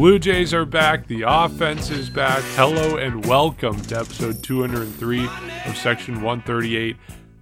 [0.00, 1.06] Blue Jays are back.
[1.08, 2.42] The offense is back.
[2.56, 5.28] Hello and welcome to episode 203
[5.66, 6.96] of Section 138.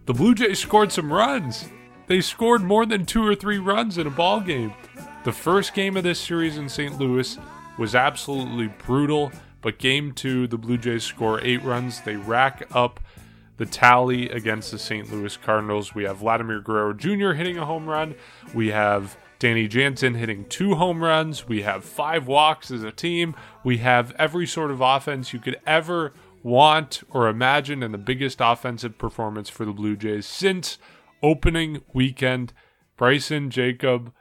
[0.06, 1.68] The Blue Jays scored some runs.
[2.08, 4.74] They scored more than two or three runs in a ball game.
[5.22, 6.98] The first game of this series in St.
[6.98, 7.38] Louis
[7.78, 12.00] was absolutely brutal, but game two, the Blue Jays score eight runs.
[12.00, 12.98] They rack up
[13.58, 15.12] the tally against the St.
[15.12, 15.94] Louis Cardinals.
[15.94, 17.34] We have Vladimir Guerrero Jr.
[17.34, 18.16] hitting a home run.
[18.52, 21.46] We have Danny Jansen hitting two home runs.
[21.46, 23.36] We have five walks as a team.
[23.64, 28.38] We have every sort of offense you could ever want or imagine, and the biggest
[28.40, 30.78] offensive performance for the Blue Jays since
[31.22, 32.52] opening weekend.
[32.96, 34.12] Bryson, Jacob,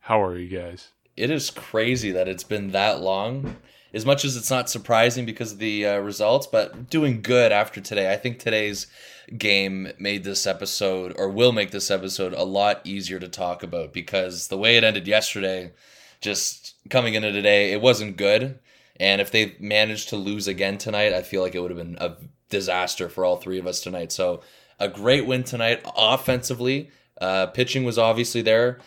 [0.00, 0.92] how are you guys?
[1.16, 3.56] It is crazy that it's been that long.
[3.94, 7.80] As much as it's not surprising because of the uh, results, but doing good after
[7.80, 8.12] today.
[8.12, 8.86] I think today's
[9.36, 13.92] game made this episode or will make this episode a lot easier to talk about
[13.92, 15.72] because the way it ended yesterday,
[16.20, 18.58] just coming into today, it wasn't good.
[19.00, 21.98] And if they managed to lose again tonight, I feel like it would have been
[22.00, 22.16] a
[22.50, 24.12] disaster for all three of us tonight.
[24.12, 24.42] So
[24.78, 26.90] a great win tonight offensively.
[27.20, 28.78] Uh, pitching was obviously there.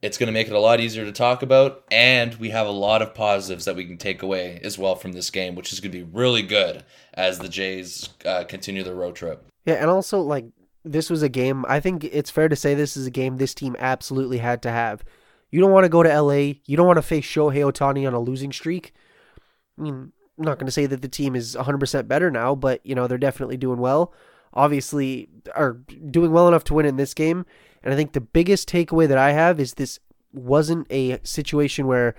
[0.00, 2.72] It's going to make it a lot easier to talk about, and we have a
[2.72, 5.80] lot of positives that we can take away as well from this game, which is
[5.80, 9.44] going to be really good as the Jays uh, continue their road trip.
[9.64, 10.46] Yeah, and also like
[10.84, 11.64] this was a game.
[11.68, 14.70] I think it's fair to say this is a game this team absolutely had to
[14.70, 15.02] have.
[15.50, 16.54] You don't want to go to LA.
[16.66, 18.92] You don't want to face Shohei Ohtani on a losing streak.
[19.78, 22.84] I mean, I'm not going to say that the team is 100% better now, but
[22.84, 24.12] you know they're definitely doing well.
[24.54, 25.74] Obviously, are
[26.10, 27.44] doing well enough to win in this game.
[27.82, 29.98] And I think the biggest takeaway that I have is this
[30.32, 32.14] wasn't a situation where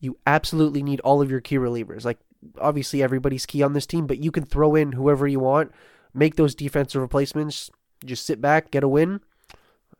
[0.00, 2.04] you absolutely need all of your key relievers.
[2.04, 2.18] Like
[2.60, 5.72] obviously everybody's key on this team, but you can throw in whoever you want
[6.14, 7.70] make those defensive replacements,
[8.04, 9.20] just sit back, get a win.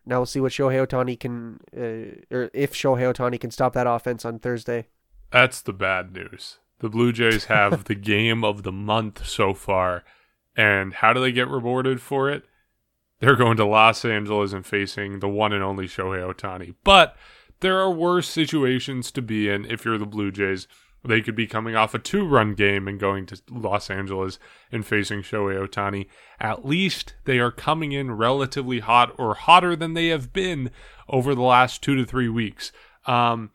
[0.05, 3.87] Now we'll see what Shohei Ohtani can, uh, or if Shohei Ohtani can stop that
[3.87, 4.89] offense on Thursday.
[5.31, 6.59] That's the bad news.
[6.81, 10.05] The Blue Jays have the game of the month so far.
[10.57, 12.45] And how do they get rewarded for it?
[13.23, 16.75] They're going to Los Angeles and facing the one and only Shohei Ohtani.
[16.83, 17.17] But
[17.61, 20.67] there are worse situations to be in if you're the Blue Jays.
[21.05, 24.41] They could be coming off a two run game and going to Los Angeles
[24.73, 26.09] and facing Shohei Ohtani.
[26.41, 30.73] At least they are coming in relatively hot or hotter than they have been
[31.09, 32.73] over the last two to three weeks.
[33.07, 33.53] Um,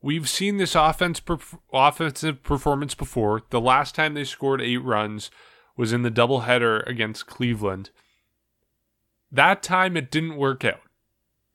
[0.00, 1.20] we've seen this offense
[1.70, 3.42] offensive performance before.
[3.50, 5.30] The last time they scored eight runs
[5.76, 7.90] was in the doubleheader against Cleveland.
[9.32, 10.82] That time it didn't work out.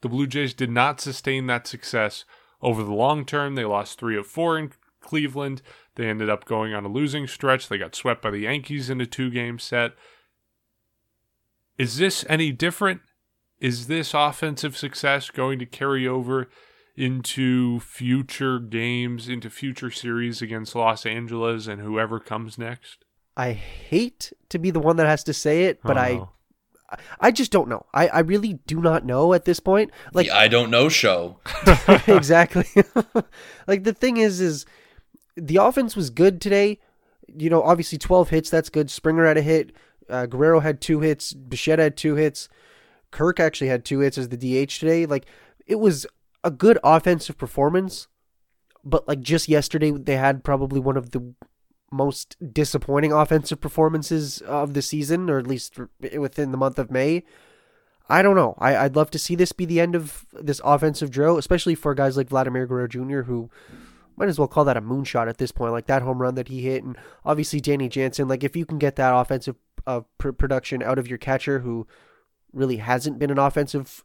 [0.02, 2.26] The Blue Jays did not sustain that success
[2.62, 5.62] over the long term, they lost three of four in Cleveland.
[5.96, 7.68] They ended up going on a losing stretch.
[7.68, 9.94] They got swept by the Yankees in a two game set.
[11.78, 13.02] Is this any different?
[13.60, 16.50] Is this offensive success going to carry over
[16.96, 23.06] into future games, into future series against Los Angeles and whoever comes next?
[23.36, 26.02] I hate to be the one that has to say it, but oh.
[26.02, 26.28] I
[27.20, 27.86] I just don't know.
[27.94, 29.92] I, I really do not know at this point.
[30.14, 31.40] Like the I don't know show.
[32.08, 32.66] exactly.
[33.68, 34.66] like the thing is is
[35.36, 36.80] the offense was good today.
[37.28, 38.90] You know, obviously 12 hits, that's good.
[38.90, 39.74] Springer had a hit.
[40.10, 41.34] Uh, Guerrero had two hits.
[41.34, 42.48] Bichette had two hits.
[43.12, 45.06] Kirk actually had two hits as the DH today.
[45.06, 45.26] Like
[45.66, 46.08] it was
[46.44, 48.08] a good offensive performance,
[48.84, 51.34] but like just yesterday they had probably one of the
[51.92, 55.80] most disappointing offensive performances of the season, or at least
[56.18, 57.24] within the month of May.
[58.10, 58.56] I don't know.
[58.58, 61.94] I, would love to see this be the end of this offensive drill, especially for
[61.94, 63.50] guys like Vladimir Guerrero Jr., who
[64.16, 66.48] might as well call that a moonshot at this point, like that home run that
[66.48, 68.28] he hit, and obviously Danny Jansen.
[68.28, 69.56] Like if you can get that offensive
[69.86, 71.86] uh, pr- production out of your catcher, who
[72.54, 74.04] really hasn't been an offensive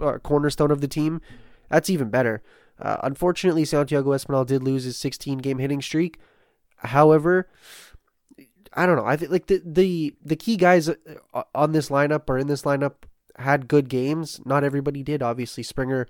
[0.00, 1.20] uh, cornerstone of the team,
[1.68, 2.42] that's even better.
[2.80, 6.18] Uh, unfortunately, Santiago Espinal did lose his 16 game hitting streak.
[6.78, 7.48] However,
[8.72, 9.06] I don't know.
[9.06, 12.62] I think like the the the key guys uh, on this lineup or in this
[12.62, 12.94] lineup
[13.36, 14.40] had good games.
[14.44, 15.22] Not everybody did.
[15.22, 16.06] Obviously, Springer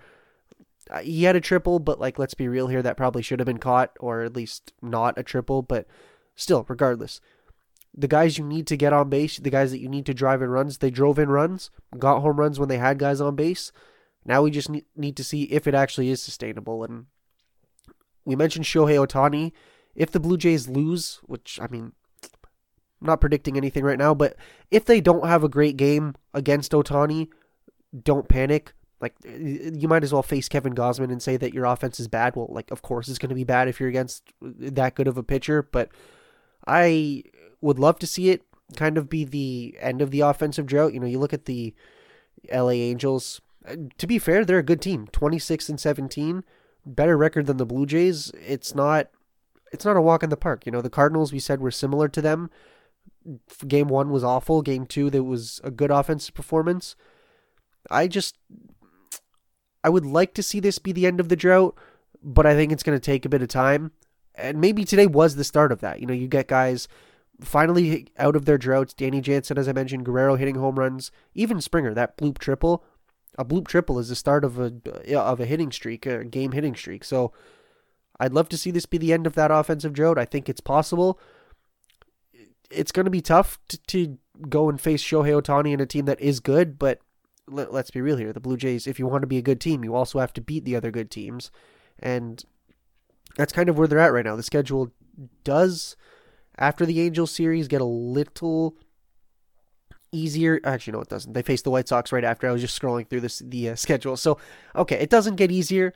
[0.90, 3.46] uh, he had a triple, but like let's be real here, that probably should have
[3.46, 5.62] been caught or at least not a triple.
[5.62, 5.86] But
[6.34, 7.20] still, regardless,
[7.94, 10.42] the guys you need to get on base, the guys that you need to drive
[10.42, 13.72] in runs, they drove in runs, got home runs when they had guys on base.
[14.24, 16.84] Now we just need to see if it actually is sustainable.
[16.84, 17.06] And
[18.24, 19.52] we mentioned Shohei Ohtani
[19.98, 21.92] if the Blue Jays lose, which I mean,
[22.22, 24.36] I'm not predicting anything right now, but
[24.70, 27.28] if they don't have a great game against Ohtani,
[28.02, 28.72] don't panic.
[29.00, 32.36] Like you might as well face Kevin Gausman and say that your offense is bad.
[32.36, 35.08] Well, like of course it's going to be bad if you're against uh, that good
[35.08, 35.90] of a pitcher, but
[36.66, 37.24] I
[37.60, 38.42] would love to see it
[38.76, 40.94] kind of be the end of the offensive drought.
[40.94, 41.74] You know, you look at the
[42.52, 43.40] LA Angels.
[43.66, 46.44] Uh, to be fair, they're a good team, 26 and 17
[46.88, 49.08] better record than the Blue Jays, it's not
[49.72, 50.66] it's not a walk in the park.
[50.66, 52.50] You know, the Cardinals we said were similar to them.
[53.66, 56.96] Game 1 was awful, game 2 there was a good offensive performance.
[57.90, 58.36] I just
[59.84, 61.76] I would like to see this be the end of the drought,
[62.22, 63.92] but I think it's going to take a bit of time.
[64.34, 66.00] And maybe today was the start of that.
[66.00, 66.88] You know, you get guys
[67.40, 68.94] finally out of their droughts.
[68.94, 72.84] Danny Jansen, as I mentioned, Guerrero hitting home runs, even Springer, that bloop triple.
[73.36, 74.72] A bloop triple is the start of a
[75.16, 77.04] of a hitting streak, a game hitting streak.
[77.04, 77.32] So
[78.20, 80.18] I'd love to see this be the end of that offensive drought.
[80.18, 81.18] I think it's possible.
[82.70, 84.18] It's going to be tough to, to
[84.48, 87.00] go and face Shohei Ohtani and a team that is good, but
[87.46, 88.32] let, us be real here.
[88.32, 90.40] The Blue Jays, if you want to be a good team, you also have to
[90.40, 91.50] beat the other good teams.
[91.98, 92.44] And
[93.36, 94.36] that's kind of where they're at right now.
[94.36, 94.92] The schedule
[95.44, 95.96] does,
[96.56, 98.76] after the Angels series, get a little
[100.12, 100.60] easier.
[100.64, 101.32] Actually, no, it doesn't.
[101.32, 102.48] They face the White Sox right after.
[102.48, 104.16] I was just scrolling through this the uh, schedule.
[104.16, 104.38] So,
[104.74, 105.94] okay, it doesn't get easier.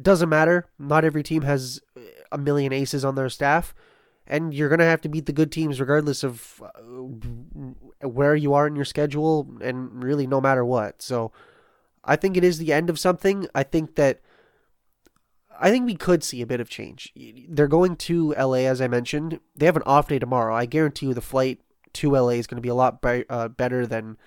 [0.00, 0.66] Doesn't matter.
[0.78, 1.80] Not every team has
[2.30, 3.74] a million aces on their staff
[4.26, 8.54] and you're going to have to beat the good teams regardless of uh, where you
[8.54, 11.00] are in your schedule and really no matter what.
[11.00, 11.32] So
[12.04, 13.46] I think it is the end of something.
[13.54, 14.20] I think that
[15.58, 17.12] I think we could see a bit of change.
[17.48, 19.40] They're going to LA as I mentioned.
[19.54, 20.54] They have an off day tomorrow.
[20.54, 21.60] I guarantee you the flight
[21.94, 24.18] to LA is going to be a lot be- uh, better than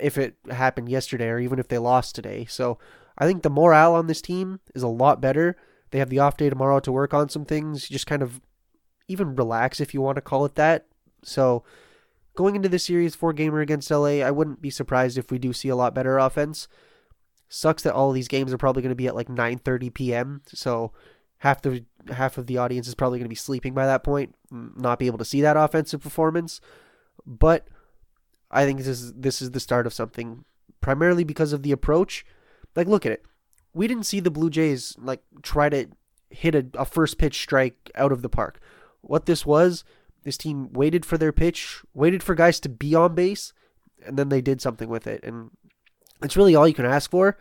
[0.00, 2.44] if it happened yesterday or even if they lost today.
[2.48, 2.78] So
[3.16, 5.56] I think the morale on this team is a lot better.
[5.90, 8.40] They have the off day tomorrow to work on some things, just kind of
[9.08, 10.86] even relax if you want to call it that.
[11.22, 11.64] So
[12.34, 15.52] going into the series four gamer against LA, I wouldn't be surprised if we do
[15.52, 16.68] see a lot better offense.
[17.48, 20.42] Sucks that all these games are probably going to be at like 9:30 p.m.
[20.48, 20.92] So
[21.38, 24.34] half the half of the audience is probably going to be sleeping by that point,
[24.50, 26.60] not be able to see that offensive performance.
[27.26, 27.68] But
[28.50, 30.44] I think this is this is the start of something
[30.80, 32.26] primarily because of the approach.
[32.74, 33.24] Like look at it.
[33.72, 35.88] We didn't see the Blue Jays like try to
[36.30, 38.60] hit a, a first pitch strike out of the park.
[39.00, 39.84] What this was,
[40.24, 43.52] this team waited for their pitch, waited for guys to be on base,
[44.04, 45.22] and then they did something with it.
[45.22, 45.50] And
[46.22, 47.38] it's really all you can ask for.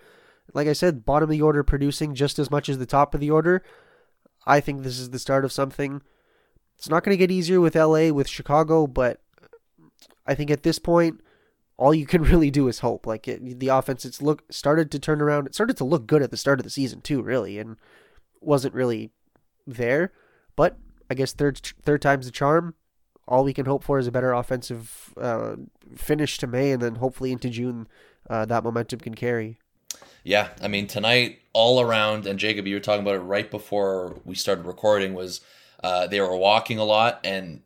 [0.53, 3.21] Like I said, bottom of the order producing just as much as the top of
[3.21, 3.63] the order.
[4.45, 6.01] I think this is the start of something.
[6.77, 9.21] It's not going to get easier with LA, with Chicago, but
[10.25, 11.21] I think at this point,
[11.83, 13.05] all you can really do is hope.
[13.05, 15.47] Like it, the offense, it's look started to turn around.
[15.47, 17.75] It started to look good at the start of the season too, really, and
[18.39, 19.11] wasn't really
[19.67, 20.13] there.
[20.55, 20.77] But
[21.09, 22.75] I guess third third time's the charm.
[23.27, 25.55] All we can hope for is a better offensive uh,
[25.95, 27.87] finish to May, and then hopefully into June,
[28.29, 29.57] uh, that momentum can carry.
[30.23, 34.21] Yeah, I mean tonight all around, and Jacob, you were talking about it right before
[34.23, 35.13] we started recording.
[35.13, 35.41] Was
[35.83, 37.61] uh, they were walking a lot, and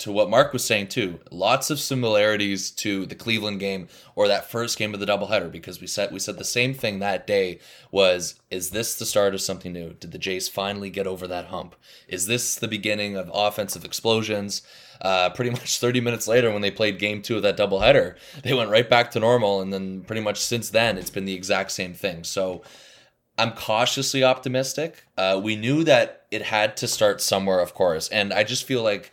[0.00, 4.50] to what Mark was saying too, lots of similarities to the Cleveland game or that
[4.50, 7.60] first game of the doubleheader because we said we said the same thing that day
[7.90, 9.92] was is this the start of something new?
[9.92, 11.76] Did the Jays finally get over that hump?
[12.08, 14.62] Is this the beginning of offensive explosions?
[15.00, 18.52] Uh, pretty much 30 minutes later, when they played game two of that doubleheader, they
[18.52, 21.72] went right back to normal, and then pretty much since then, it's been the exact
[21.72, 22.24] same thing.
[22.24, 22.62] So
[23.38, 25.04] I'm cautiously optimistic.
[25.16, 28.82] Uh, we knew that it had to start somewhere, of course, and I just feel
[28.82, 29.12] like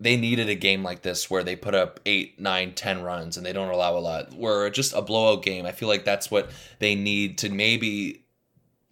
[0.00, 3.44] they needed a game like this where they put up eight, nine, ten runs and
[3.44, 4.34] they don't allow a lot.
[4.34, 8.24] Where just a blowout game, I feel like that's what they need to maybe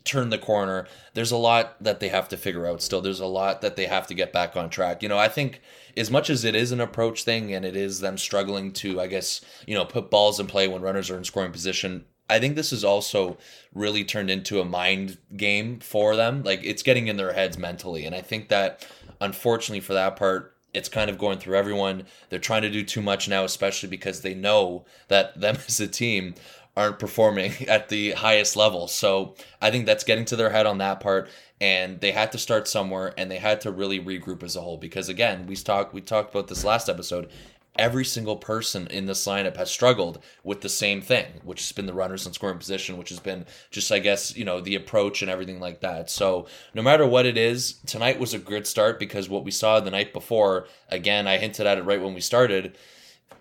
[0.04, 0.86] turn the corner.
[1.14, 3.00] There's a lot that they have to figure out still.
[3.00, 5.02] There's a lot that they have to get back on track.
[5.02, 5.60] You know, I think
[5.96, 9.06] as much as it is an approach thing and it is them struggling to, I
[9.08, 12.56] guess, you know, put balls in play when runners are in scoring position, I think
[12.56, 13.38] this is also
[13.74, 16.42] really turned into a mind game for them.
[16.42, 18.04] Like it's getting in their heads mentally.
[18.04, 18.86] And I think that
[19.20, 22.04] unfortunately for that part, it's kind of going through everyone.
[22.28, 25.88] They're trying to do too much now, especially because they know that them as a
[25.88, 26.34] team
[26.76, 28.86] aren't performing at the highest level.
[28.86, 31.28] So I think that's getting to their head on that part.
[31.58, 34.76] And they had to start somewhere and they had to really regroup as a whole.
[34.76, 37.30] Because again, we talked we talked about this last episode
[37.78, 41.86] every single person in this lineup has struggled with the same thing, which has been
[41.86, 45.22] the runners in scoring position, which has been just, I guess, you know, the approach
[45.22, 46.10] and everything like that.
[46.10, 49.80] So no matter what it is, tonight was a good start because what we saw
[49.80, 52.76] the night before, again, I hinted at it right when we started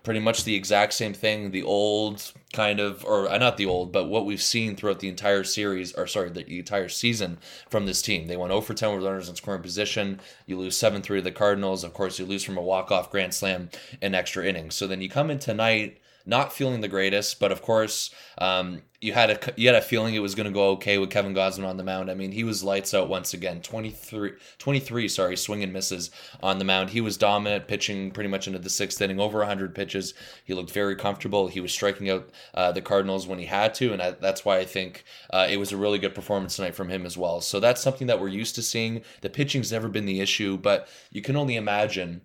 [0.03, 1.51] pretty much the exact same thing.
[1.51, 5.09] The old kind of, or uh, not the old, but what we've seen throughout the
[5.09, 7.39] entire series, or sorry, the entire season
[7.69, 8.27] from this team.
[8.27, 10.21] They went 0 for 10 with runners in scoring position.
[10.45, 11.83] You lose 7 3 to the Cardinals.
[11.83, 13.69] Of course, you lose from a walk off grand slam
[14.01, 14.75] in extra innings.
[14.75, 19.13] So then you come in tonight not feeling the greatest, but of course, um, you
[19.13, 21.67] had a you had a feeling it was going to go okay with Kevin Gausman
[21.67, 22.09] on the mound.
[22.09, 23.61] I mean, he was lights out once again.
[23.61, 26.09] 23, 23 sorry, swing and misses
[26.41, 26.89] on the mound.
[26.89, 30.15] He was dominant, pitching pretty much into the sixth inning, over 100 pitches.
[30.43, 31.47] He looked very comfortable.
[31.47, 34.57] He was striking out uh, the Cardinals when he had to, and I, that's why
[34.57, 37.41] I think uh, it was a really good performance tonight from him as well.
[37.41, 39.03] So that's something that we're used to seeing.
[39.21, 42.21] The pitching's never been the issue, but you can only imagine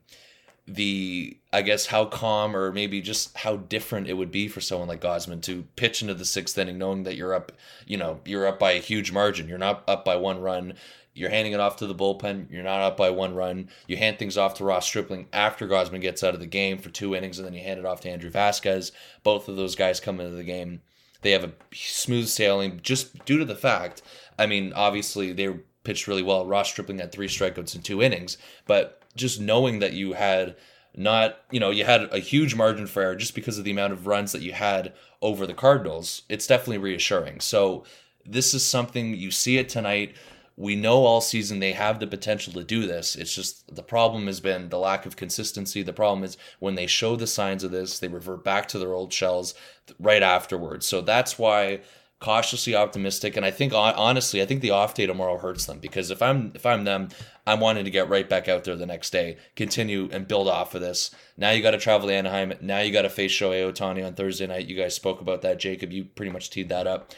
[0.75, 4.89] the I guess how calm or maybe just how different it would be for someone
[4.89, 7.53] like Gausman to pitch into the sixth inning knowing that you're up,
[7.87, 9.49] you know, you're up by a huge margin.
[9.49, 10.75] You're not up by one run.
[11.13, 12.51] You're handing it off to the bullpen.
[12.53, 13.69] You're not up by one run.
[13.89, 16.89] You hand things off to Ross Stripling after Gausman gets out of the game for
[16.89, 18.93] two innings, and then you hand it off to Andrew Vasquez.
[19.25, 20.83] Both of those guys come into the game.
[21.23, 24.03] They have a smooth sailing just due to the fact.
[24.39, 26.47] I mean, obviously they pitched really well.
[26.47, 30.57] Ross Stripling had three strikeouts in two innings, but just knowing that you had
[30.97, 33.93] not, you know, you had a huge margin for error just because of the amount
[33.93, 37.41] of runs that you had over the Cardinals, it's definitely reassuring.
[37.41, 37.85] So
[38.27, 40.15] this is something you see it tonight.
[40.57, 43.17] We know all season they have the potential to do this.
[43.17, 45.83] It's just the problem has been the lack of consistency.
[45.83, 48.93] The problem is when they show the signs of this, they revert back to their
[48.93, 49.55] old shells
[49.99, 50.87] right afterwards.
[50.87, 51.81] So that's why
[52.21, 56.11] cautiously optimistic and i think honestly i think the off day tomorrow hurts them because
[56.11, 57.09] if i'm if i'm them
[57.47, 60.75] i'm wanting to get right back out there the next day continue and build off
[60.75, 61.11] of this.
[61.37, 62.53] Now you got to travel to anaheim.
[62.61, 64.67] Now you got to face shohei ohtani on thursday night.
[64.67, 65.59] You guys spoke about that.
[65.59, 67.13] Jacob you pretty much teed that up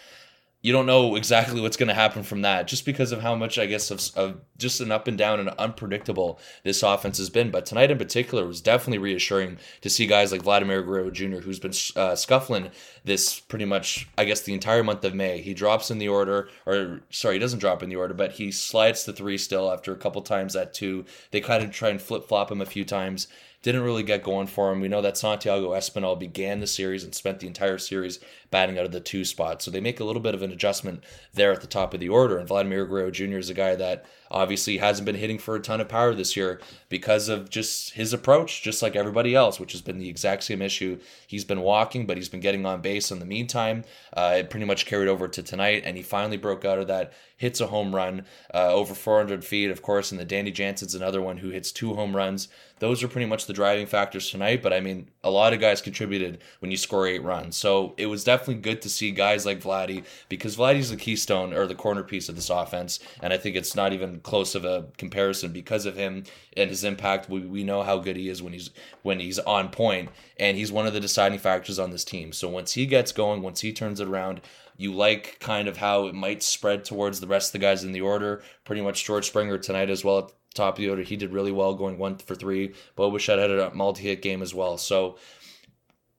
[0.62, 3.59] you don't know exactly what's going to happen from that just because of how much
[3.59, 7.50] I guess of, of, just an up and down and unpredictable this offense has been.
[7.50, 11.59] But tonight in particular was definitely reassuring to see guys like Vladimir Guerrero Jr., who's
[11.59, 12.71] been uh, scuffling
[13.04, 15.42] this pretty much, I guess, the entire month of May.
[15.42, 18.52] He drops in the order, or sorry, he doesn't drop in the order, but he
[18.52, 21.04] slides to three still after a couple times at two.
[21.33, 23.26] They kind of try and flip flop him a few times
[23.62, 24.81] didn't really get going for him.
[24.81, 28.19] We know that Santiago Espinal began the series and spent the entire series
[28.50, 29.62] batting out of the two spot.
[29.62, 32.09] So they make a little bit of an adjustment there at the top of the
[32.09, 32.38] order.
[32.38, 33.38] And Vladimir Guerrero Jr.
[33.38, 36.61] is a guy that obviously hasn't been hitting for a ton of power this year
[36.89, 40.62] because of just his approach, just like everybody else, which has been the exact same
[40.62, 40.99] issue.
[41.27, 43.85] He's been walking, but he's been getting on base in the meantime.
[44.17, 47.12] Uh, it pretty much carried over to tonight, and he finally broke out of that
[47.43, 48.25] hits a home run
[48.55, 51.95] uh, over 400 feet, of course, and the Danny Jansen's another one who hits two
[51.95, 52.47] home runs.
[52.79, 55.83] Those are pretty much the driving factors tonight, but I mean, a lot of guys
[55.83, 57.57] contributed when you score eight runs.
[57.57, 61.67] So it was definitely good to see guys like Vladdy because Vladdy's the keystone or
[61.67, 64.87] the corner piece of this offense, and I think it's not even close of a
[64.99, 66.25] comparison because of him
[66.57, 67.29] and his impact.
[67.29, 68.71] We, we know how good he is when he's
[69.02, 72.33] when he's on point, and he's one of the deciding factors on this team.
[72.33, 74.41] So once he gets going, once he turns it around,
[74.76, 77.93] you like kind of how it might spread towards the rest of the guys in
[77.93, 78.43] the order.
[78.64, 81.02] Pretty much George Springer tonight as well at top of the order.
[81.02, 82.75] He did really well going one for three.
[82.97, 84.79] Bo Bichette had a multi hit game as well.
[84.79, 85.19] So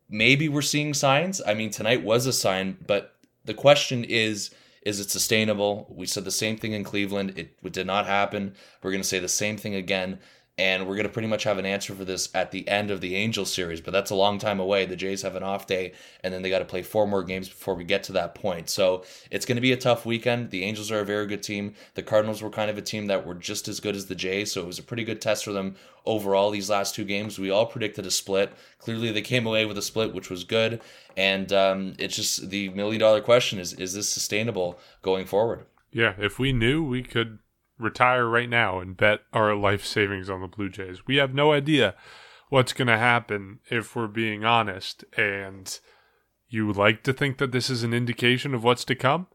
[0.10, 1.42] maybe we're seeing signs.
[1.46, 4.52] I mean, tonight was a sign, but the question is
[4.86, 5.88] is it sustainable?
[5.90, 7.34] We said the same thing in Cleveland.
[7.38, 8.56] It, it did not happen.
[8.82, 10.20] We're going to say the same thing again
[10.58, 13.02] and we're going to pretty much have an answer for this at the end of
[13.02, 14.86] the Angels series, but that's a long time away.
[14.86, 15.94] The Jays have an off day,
[16.24, 18.70] and then they got to play four more games before we get to that point.
[18.70, 20.52] So it's going to be a tough weekend.
[20.52, 21.74] The Angels are a very good team.
[21.96, 24.52] The Cardinals were kind of a team that were just as good as the Jays,
[24.52, 27.40] so it was a pretty good test for them overall these last two games.
[27.40, 28.54] We all predicted a split.
[28.78, 30.82] Clearly, they came away with a split, which was good.
[31.18, 35.66] And um, it's just the million dollar question is is this sustainable going forward?
[35.92, 37.40] Yeah, if we knew, we could
[37.84, 41.06] retire right now and bet our life savings on the Blue Jays.
[41.06, 41.96] We have no idea
[42.50, 45.04] what's going to happen if we're being honest.
[45.18, 45.80] And
[46.48, 49.28] you like to think that this is an indication of what's to come?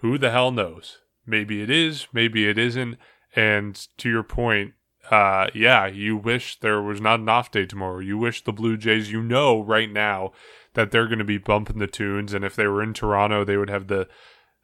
[0.00, 0.98] Who the hell knows?
[1.26, 2.98] Maybe it is, maybe it isn't.
[3.36, 4.74] And to your point,
[5.10, 8.00] uh, yeah, you wish there was not an off day tomorrow.
[8.00, 10.32] You wish the Blue Jays, you know, right now
[10.74, 12.34] that they're going to be bumping the tunes.
[12.34, 14.08] And if they were in Toronto, they would have the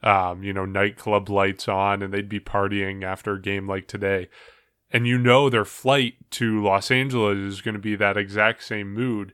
[0.03, 4.29] um, you know, nightclub lights on and they'd be partying after a game like today.
[4.91, 8.93] And you know their flight to Los Angeles is going to be that exact same
[8.93, 9.33] mood.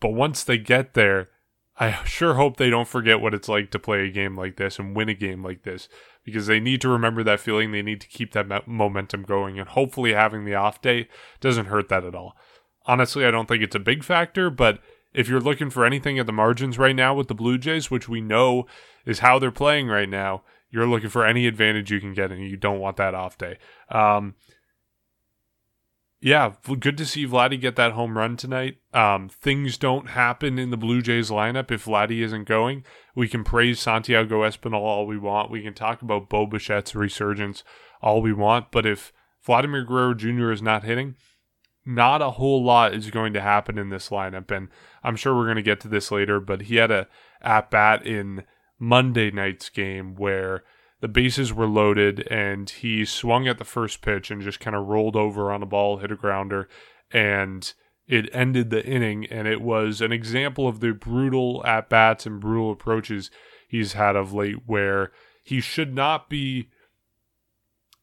[0.00, 1.28] But once they get there,
[1.78, 4.78] I sure hope they don't forget what it's like to play a game like this
[4.78, 5.88] and win a game like this
[6.24, 7.70] because they need to remember that feeling.
[7.70, 9.58] They need to keep that momentum going.
[9.58, 11.08] And hopefully, having the off day
[11.40, 12.36] doesn't hurt that at all.
[12.86, 14.80] Honestly, I don't think it's a big factor, but
[15.12, 18.08] if you're looking for anything at the margins right now with the Blue Jays, which
[18.08, 18.66] we know
[19.06, 22.46] is how they're playing right now, you're looking for any advantage you can get, and
[22.48, 23.58] you don't want that off day.
[23.90, 24.34] Um,
[26.20, 28.78] yeah, good to see Vladdy get that home run tonight.
[28.92, 32.84] Um, things don't happen in the Blue Jays lineup if Vladdy isn't going.
[33.14, 35.50] We can praise Santiago Espinal all we want.
[35.50, 37.62] We can talk about Bo Bichette's resurgence
[38.02, 38.72] all we want.
[38.72, 39.12] But if
[39.44, 40.50] Vladimir Guerrero Jr.
[40.50, 41.14] is not hitting,
[41.88, 44.50] not a whole lot is going to happen in this lineup.
[44.50, 44.68] And
[45.02, 47.08] I'm sure we're going to get to this later, but he had a
[47.40, 48.44] at bat in
[48.78, 50.64] Monday night's game where
[51.00, 54.86] the bases were loaded and he swung at the first pitch and just kind of
[54.86, 56.68] rolled over on a ball, hit a grounder,
[57.10, 57.72] and
[58.06, 59.24] it ended the inning.
[59.26, 63.30] And it was an example of the brutal at bats and brutal approaches
[63.66, 65.10] he's had of late where
[65.42, 66.68] he should not be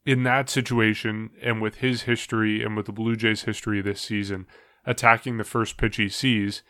[0.05, 4.45] in that situation and with his history and with the Blue Jays' history this season,
[4.85, 6.61] attacking the first pitch he sees.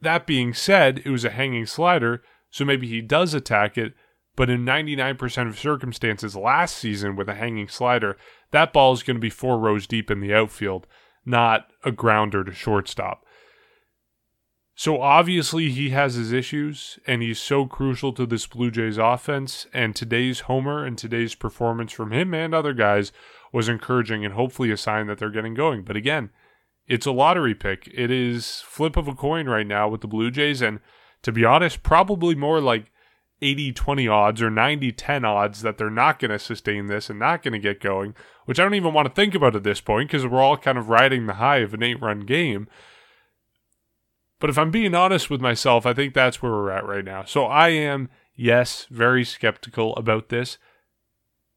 [0.00, 3.94] That being said, it was a hanging slider, so maybe he does attack it,
[4.36, 8.16] but in 99% of circumstances last season with a hanging slider,
[8.50, 10.86] that ball is going to be four rows deep in the outfield,
[11.26, 13.24] not a grounder to shortstop.
[14.74, 19.66] So obviously he has his issues, and he's so crucial to this Blue Jays offense.
[19.72, 23.12] And today's homer and today's performance from him and other guys
[23.52, 25.82] was encouraging and hopefully a sign that they're getting going.
[25.82, 26.30] But again,
[26.86, 27.88] it's a lottery pick.
[27.92, 30.80] It is flip of a coin right now with the Blue Jays, and
[31.22, 32.90] to be honest, probably more like
[33.40, 37.18] 80 20 odds or 90 10 odds that they're not going to sustain this and
[37.18, 38.14] not going to get going,
[38.46, 40.78] which I don't even want to think about at this point because we're all kind
[40.78, 42.68] of riding the high of an eight run game.
[44.42, 47.24] But if I'm being honest with myself, I think that's where we're at right now.
[47.24, 50.58] So I am, yes, very skeptical about this.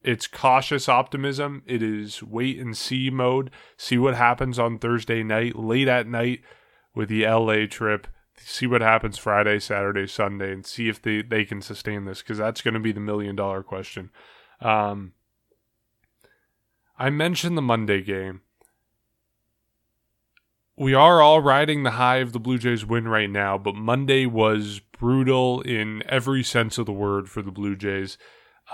[0.02, 1.64] It's cautious optimism.
[1.66, 3.50] It is wait and see mode.
[3.76, 6.42] See what happens on Thursday night, late at night
[6.94, 8.06] with the LA trip
[8.38, 12.38] see what happens Friday, Saturday, Sunday, and see if they, they can sustain this because
[12.38, 14.10] that's going to be the million dollar question.
[14.60, 15.12] Um,
[16.98, 18.42] I mentioned the Monday game.
[20.78, 24.26] We are all riding the high of the Blue Jays win right now, but Monday
[24.26, 28.18] was brutal in every sense of the word for the Blue Jays.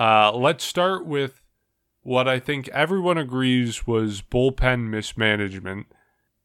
[0.01, 1.43] Uh, let's start with
[2.01, 5.87] what I think everyone agrees was bullpen mismanagement.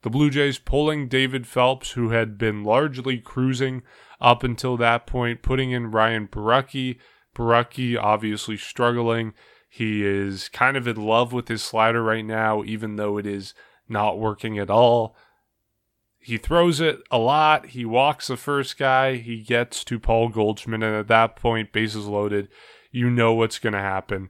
[0.03, 3.81] The Blue Jays pulling David Phelps, who had been largely cruising
[4.21, 6.99] up until that point, putting in Ryan Borucki.
[7.35, 9.33] Borucki obviously struggling.
[9.67, 13.55] He is kind of in love with his slider right now, even though it is
[13.89, 15.15] not working at all.
[16.27, 17.67] He throws it a lot.
[17.67, 19.15] He walks the first guy.
[19.15, 22.49] He gets to Paul Goldschmidt, and at that point, bases loaded.
[22.91, 24.27] You know what's going to happen.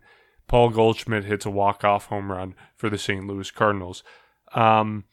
[0.48, 3.26] Paul Goldschmidt hits a walk-off home run for the St.
[3.26, 4.04] Louis Cardinals.
[4.54, 5.06] Um,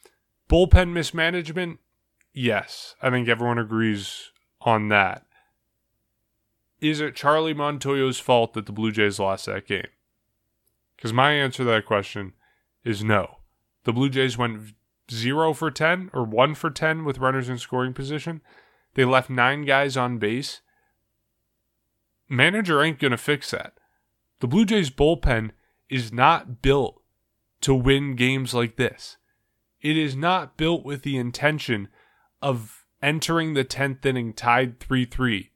[0.51, 1.79] Bullpen mismanagement,
[2.35, 2.97] yes.
[3.01, 5.25] I think everyone agrees on that.
[6.83, 9.89] Is it Charlie Montoyo's fault that the Blue Jays lost that game?
[10.97, 12.35] Because my answer to that question
[12.85, 13.39] is no.
[13.85, 14.75] The Blue Jays went
[15.11, 18.41] 0 for 10 or 1 for 10 with runners in scoring position.
[18.95, 20.61] They left nine guys on base.
[22.29, 23.75] Manager ain't going to fix that.
[24.41, 25.51] The Blue Jays bullpen
[25.91, 27.01] is not built
[27.61, 29.17] to win games like this.
[29.81, 31.89] It is not built with the intention
[32.41, 35.51] of entering the 10th inning tied 3 3.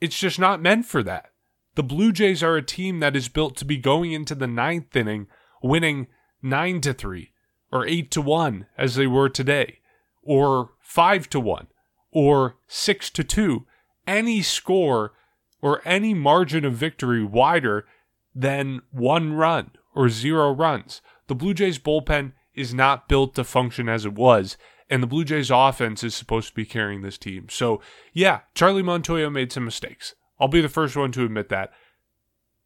[0.00, 1.30] It's just not meant for that.
[1.74, 4.94] The Blue Jays are a team that is built to be going into the ninth
[4.94, 5.26] inning
[5.62, 6.08] winning
[6.42, 7.31] 9 to 3
[7.72, 9.78] or 8 to 1 as they were today
[10.22, 11.66] or 5 to 1
[12.12, 13.66] or 6 to 2
[14.06, 15.12] any score
[15.60, 17.86] or any margin of victory wider
[18.34, 23.88] than one run or zero runs the blue jays bullpen is not built to function
[23.88, 24.56] as it was.
[24.90, 27.48] And the Blue Jays offense is supposed to be carrying this team.
[27.48, 27.80] So,
[28.12, 30.14] yeah, Charlie Montoyo made some mistakes.
[30.38, 31.72] I'll be the first one to admit that.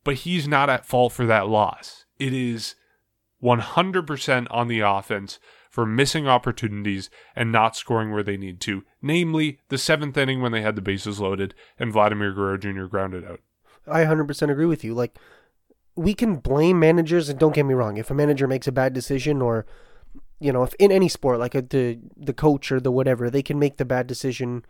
[0.03, 2.05] But he's not at fault for that loss.
[2.19, 2.75] It is
[3.43, 5.39] 100% on the offense
[5.71, 10.53] for missing opportunities and not scoring where they need to, namely the seventh inning when
[10.53, 12.85] they had the bases loaded and Vladimir Guerrero Jr.
[12.85, 13.41] grounded out.
[13.87, 14.95] I 100% agree with you.
[14.95, 15.19] Like,
[15.95, 18.93] we can blame managers, and don't get me wrong, if a manager makes a bad
[18.93, 19.67] decision or
[20.39, 23.43] you know, if in any sport, like a, the the coach or the whatever, they
[23.43, 24.65] can make the bad decision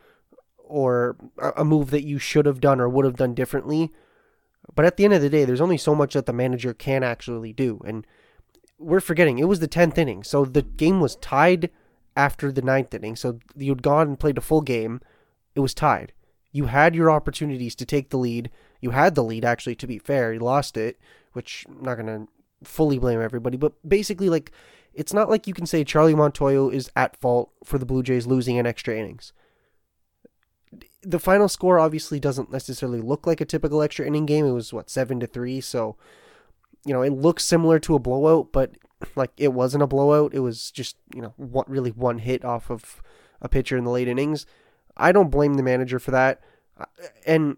[0.59, 1.17] or
[1.57, 3.93] a move that you should have done or would have done differently.
[4.75, 7.03] But at the end of the day, there's only so much that the manager can
[7.03, 8.07] actually do, and
[8.79, 11.71] we're forgetting it was the tenth inning, so the game was tied
[12.17, 13.17] after the ninth inning.
[13.17, 15.01] So you'd gone and played a full game,
[15.55, 16.13] it was tied.
[16.53, 18.51] You had your opportunities to take the lead.
[18.81, 20.33] You had the lead, actually, to be fair.
[20.33, 20.99] You lost it,
[21.33, 22.29] which I'm not going to
[22.65, 24.53] fully blame everybody, but basically, like,
[24.95, 28.27] it's not like you can say Charlie Montoyo is at fault for the Blue Jays
[28.27, 29.35] losing in extra innings.
[31.03, 34.47] The final score obviously doesn't necessarily look like a typical extra inning game.
[34.47, 35.97] It was what seven to three, so
[36.87, 38.77] you know it looks similar to a blowout, but
[39.15, 40.33] like it wasn't a blowout.
[40.35, 43.03] It was just you know what really one hit off of
[43.43, 44.47] a pitcher in the late innings.
[44.97, 46.41] I don't blame the manager for that.
[46.79, 46.87] Uh,
[47.27, 47.57] and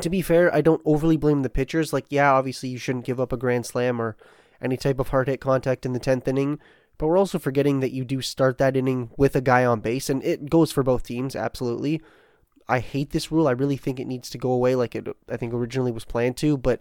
[0.00, 1.92] to be fair, I don't overly blame the pitchers.
[1.92, 4.16] Like, yeah, obviously you shouldn't give up a grand slam or
[4.60, 6.58] any type of hard hit contact in the 10th inning,
[6.98, 10.08] But we're also forgetting that you do start that inning with a guy on base,
[10.08, 12.00] and it goes for both teams, absolutely.
[12.68, 13.46] I hate this rule.
[13.46, 16.36] I really think it needs to go away like it I think originally was planned
[16.38, 16.80] to, but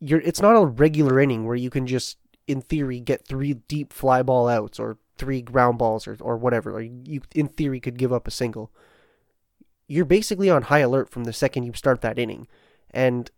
[0.00, 3.92] you're it's not a regular inning where you can just in theory get three deep
[3.92, 6.72] fly ball outs or three ground balls or, or whatever.
[6.72, 8.70] Or you in theory could give up a single.
[9.86, 12.46] You're basically on high alert from the second you start that inning.
[12.90, 13.30] And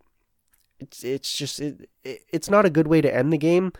[0.79, 3.73] it's it's just it, it's not a good way to end the game.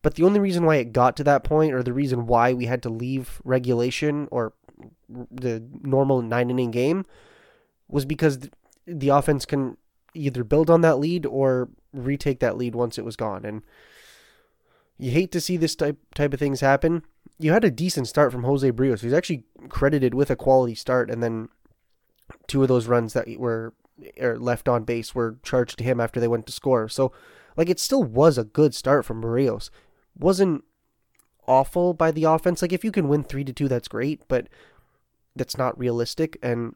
[0.00, 2.66] But the only reason why it got to that point, or the reason why we
[2.66, 4.52] had to leave regulation or
[5.08, 7.04] the normal nine inning game,
[7.88, 8.48] was because
[8.86, 9.76] the offense can
[10.18, 13.44] either build on that lead or retake that lead once it was gone.
[13.44, 13.62] And
[14.98, 17.02] you hate to see this type type of things happen.
[17.38, 21.10] You had a decent start from Jose Berrios, He's actually credited with a quality start,
[21.10, 21.48] and then
[22.46, 23.74] two of those runs that were
[24.20, 26.88] left on base were charged to him after they went to score.
[26.88, 27.12] So,
[27.56, 29.70] like, it still was a good start from Berrios.
[30.16, 30.64] Wasn't
[31.46, 32.62] awful by the offense.
[32.62, 34.48] Like, if you can win three to two, that's great, but
[35.36, 36.74] that's not realistic, and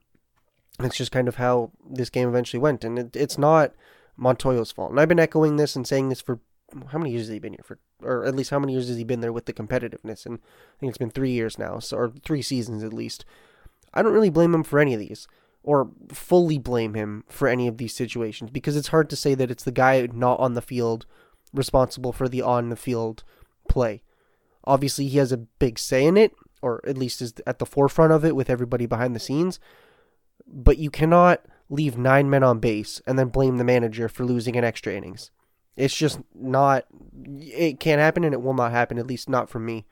[0.85, 2.85] it's just kind of how this game eventually went.
[2.85, 3.73] And it, it's not
[4.17, 4.91] Montoyo's fault.
[4.91, 6.41] And I've been echoing this and saying this for
[6.89, 8.97] how many years has he been here for, or at least how many years has
[8.97, 10.25] he been there with the competitiveness?
[10.27, 13.25] And I think it's been three years now, so or three seasons at least.
[13.95, 15.29] I don't really blame him for any of these
[15.63, 19.51] or fully blame him for any of these situations because it's hard to say that
[19.51, 21.07] it's the guy not on the field
[21.53, 23.23] responsible for the on the field
[23.69, 24.03] play.
[24.65, 28.13] Obviously, he has a big say in it, or at least is at the forefront
[28.13, 29.59] of it with everybody behind the scenes.
[30.47, 34.57] But you cannot leave nine men on base and then blame the manager for losing
[34.57, 35.31] an extra innings.
[35.77, 36.85] It's just not,
[37.25, 39.87] it can't happen and it will not happen, at least not for me.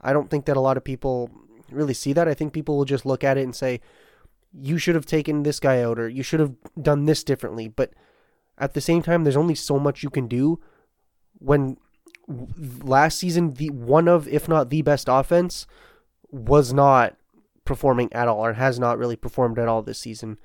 [0.00, 1.30] I don't think that a lot of people
[1.70, 2.28] really see that.
[2.28, 3.80] I think people will just look at it and say,
[4.52, 7.66] you should have taken this guy out or you should have done this differently.
[7.66, 7.92] But
[8.56, 10.60] at the same time, there's only so much you can do
[11.38, 11.76] when
[12.82, 15.66] last season the one of if not the best offense
[16.30, 17.16] was not
[17.66, 20.38] performing at all or has not really performed at all this season.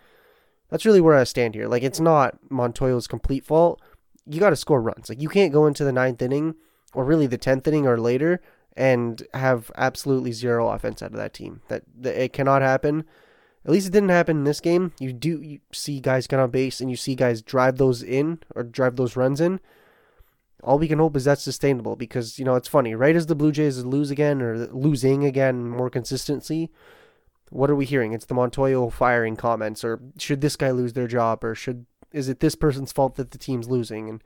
[0.69, 1.67] That's really where I stand here.
[1.67, 3.81] Like it's not Montoyo's complete fault.
[4.25, 5.09] You got to score runs.
[5.09, 6.55] Like you can't go into the ninth inning
[6.93, 8.41] or really the tenth inning or later
[8.75, 11.61] and have absolutely zero offense out of that team.
[11.67, 13.05] That, that it cannot happen.
[13.65, 14.93] At least it didn't happen in this game.
[14.99, 18.39] You do you see guys get on base and you see guys drive those in
[18.55, 19.59] or drive those runs in.
[20.63, 22.95] All we can hope is that's sustainable because you know it's funny.
[22.95, 26.71] Right as the Blue Jays lose again or losing again more consistency,
[27.51, 28.13] what are we hearing?
[28.13, 32.27] It's the Montoyo firing comments or should this guy lose their job or should is
[32.27, 34.23] it this person's fault that the team's losing and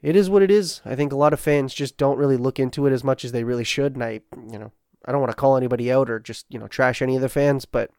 [0.00, 0.80] it is what it is.
[0.84, 3.32] I think a lot of fans just don't really look into it as much as
[3.32, 4.72] they really should and I, you know,
[5.04, 7.28] I don't want to call anybody out or just, you know, trash any of the
[7.28, 7.90] fans, but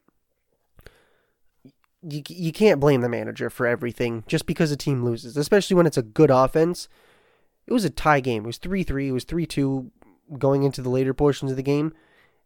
[2.01, 5.85] you, you can't blame the manager for everything just because a team loses, especially when
[5.85, 6.87] it's a good offense.
[7.67, 8.43] It was a tie game.
[8.43, 9.09] It was 3 3.
[9.09, 9.91] It was 3 2
[10.37, 11.93] going into the later portions of the game.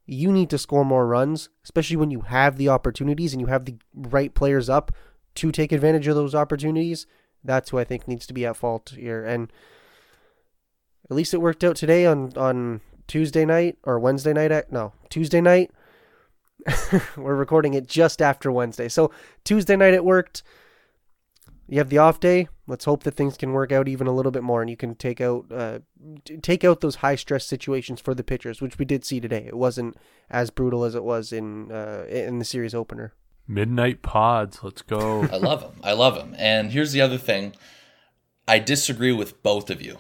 [0.08, 3.66] You need to score more runs, especially when you have the opportunities and you have
[3.66, 4.92] the right players up
[5.36, 7.06] to take advantage of those opportunities.
[7.44, 9.24] That's who I think needs to be at fault here.
[9.24, 9.52] And
[11.10, 14.52] at least it worked out today on, on Tuesday night or Wednesday night.
[14.52, 15.72] At, no, Tuesday night.
[17.18, 18.88] We're recording it just after Wednesday.
[18.88, 19.12] So
[19.44, 20.42] Tuesday night it worked.
[21.68, 22.48] You have the off day.
[22.66, 24.96] Let's hope that things can work out even a little bit more, and you can
[24.96, 25.80] take out uh,
[26.42, 29.46] take out those high stress situations for the pitchers, which we did see today.
[29.46, 29.98] It wasn't
[30.30, 33.14] as brutal as it was in uh, in the series opener.
[33.48, 35.24] Midnight pods, let's go.
[35.32, 35.80] I love them.
[35.84, 36.36] I love them.
[36.38, 37.54] And here's the other thing:
[38.48, 39.98] I disagree with both of you,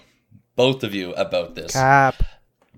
[0.55, 1.73] both of you about this.
[1.73, 2.23] Cap.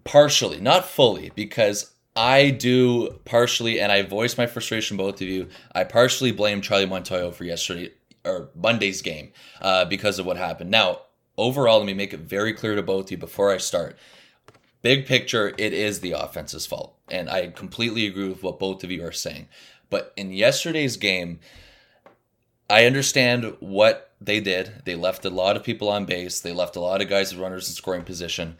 [0.03, 5.49] Partially, not fully, because I do partially, and I voice my frustration, both of you.
[5.73, 7.91] I partially blame Charlie Montoyo for yesterday
[8.25, 10.71] or Monday's game uh, because of what happened.
[10.71, 11.01] Now,
[11.37, 13.97] overall, let me make it very clear to both of you before I start.
[14.81, 18.91] Big picture, it is the offense's fault, and I completely agree with what both of
[18.91, 19.47] you are saying.
[19.89, 21.39] But in yesterday's game,
[22.69, 24.83] I understand what they did.
[24.85, 26.39] They left a lot of people on base.
[26.39, 28.57] They left a lot of guys as runners in scoring position.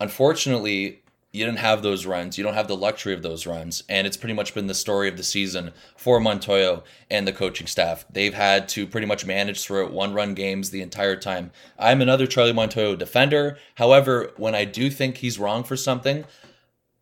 [0.00, 1.03] Unfortunately,
[1.34, 2.38] you didn't have those runs.
[2.38, 3.82] You don't have the luxury of those runs.
[3.88, 7.66] And it's pretty much been the story of the season for Montoyo and the coaching
[7.66, 8.04] staff.
[8.08, 11.50] They've had to pretty much manage throughout one run games the entire time.
[11.76, 13.58] I'm another Charlie Montoyo defender.
[13.74, 16.24] However, when I do think he's wrong for something,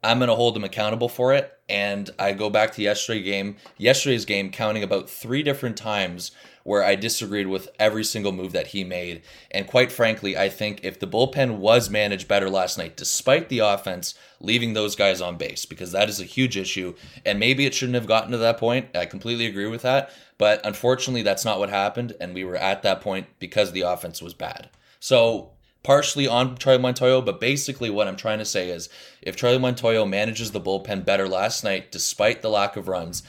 [0.02, 1.52] I'm going to hold him accountable for it.
[1.68, 6.32] And I go back to yesterday's game, yesterday's game, counting about three different times
[6.64, 9.22] where I disagreed with every single move that he made.
[9.50, 13.60] And quite frankly, I think if the bullpen was managed better last night, despite the
[13.60, 17.74] offense leaving those guys on base, because that is a huge issue, and maybe it
[17.74, 18.94] shouldn't have gotten to that point.
[18.94, 20.10] I completely agree with that.
[20.38, 22.14] But unfortunately, that's not what happened.
[22.20, 24.70] And we were at that point because the offense was bad.
[25.00, 28.88] So partially on Charlie Montoyo, but basically what I'm trying to say is
[29.20, 33.22] if Charlie Montoyo manages the bullpen better last night, despite the lack of runs,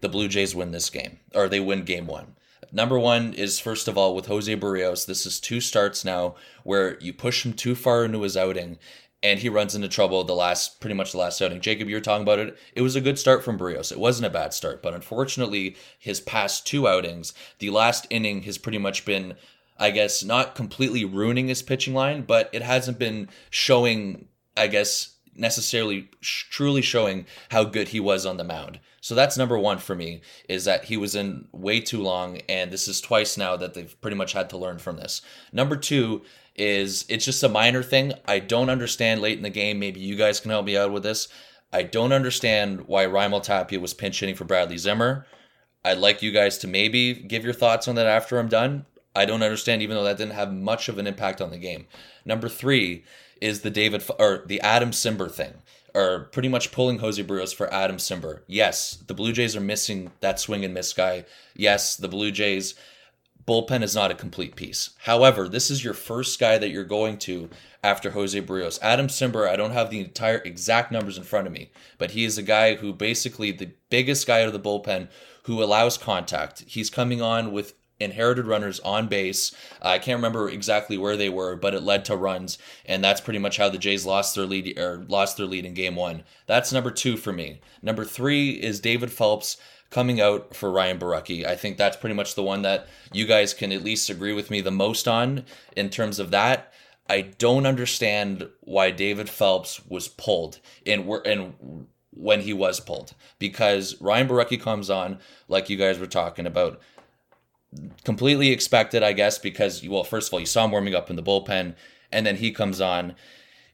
[0.00, 2.36] the Blue Jays win this game, or they win game one.
[2.72, 5.06] Number one is first of all with Jose Berrios.
[5.06, 8.78] This is two starts now where you push him too far into his outing
[9.22, 11.60] and he runs into trouble the last pretty much the last outing.
[11.60, 12.56] Jacob, you're talking about it.
[12.74, 13.90] It was a good start from Berrios.
[13.90, 18.58] It wasn't a bad start, but unfortunately, his past two outings, the last inning has
[18.58, 19.34] pretty much been
[19.78, 25.16] I guess not completely ruining his pitching line, but it hasn't been showing, I guess,
[25.34, 28.80] necessarily sh- truly showing how good he was on the mound.
[29.00, 32.70] So that's number one for me is that he was in way too long, and
[32.70, 35.22] this is twice now that they've pretty much had to learn from this.
[35.52, 36.22] Number two
[36.56, 38.14] is it's just a minor thing.
[38.26, 39.78] I don't understand late in the game.
[39.78, 41.28] Maybe you guys can help me out with this.
[41.72, 45.26] I don't understand why Raimel Tapia was pinch hitting for Bradley Zimmer.
[45.84, 48.86] I'd like you guys to maybe give your thoughts on that after I'm done.
[49.16, 51.86] I don't understand, even though that didn't have much of an impact on the game.
[52.24, 53.04] Number three
[53.40, 55.54] is the David or the Adam Cimber thing,
[55.94, 58.42] or pretty much pulling Jose Berrios for Adam Cimber.
[58.46, 61.24] Yes, the Blue Jays are missing that swing and miss guy.
[61.54, 62.74] Yes, the Blue Jays
[63.46, 64.90] bullpen is not a complete piece.
[65.04, 67.48] However, this is your first guy that you're going to
[67.82, 68.78] after Jose Berrios.
[68.82, 72.24] Adam Cimber, I don't have the entire exact numbers in front of me, but he
[72.24, 75.08] is a guy who basically the biggest guy out of the bullpen
[75.44, 76.64] who allows contact.
[76.66, 79.52] He's coming on with inherited runners on base.
[79.82, 83.20] Uh, I can't remember exactly where they were, but it led to runs, and that's
[83.20, 86.24] pretty much how the Jays lost their lead or lost their lead in Game One.
[86.46, 87.60] That's number two for me.
[87.82, 89.56] Number three is David Phelps
[89.90, 91.46] coming out for Ryan Borucki.
[91.46, 94.50] I think that's pretty much the one that you guys can at least agree with
[94.50, 95.44] me the most on
[95.76, 96.72] in terms of that.
[97.08, 103.14] I don't understand why David Phelps was pulled and were and when he was pulled
[103.38, 106.80] because Ryan Borucki comes on like you guys were talking about
[108.04, 111.16] completely expected, I guess, because well, first of all, you saw him warming up in
[111.16, 111.74] the bullpen,
[112.12, 113.14] and then he comes on.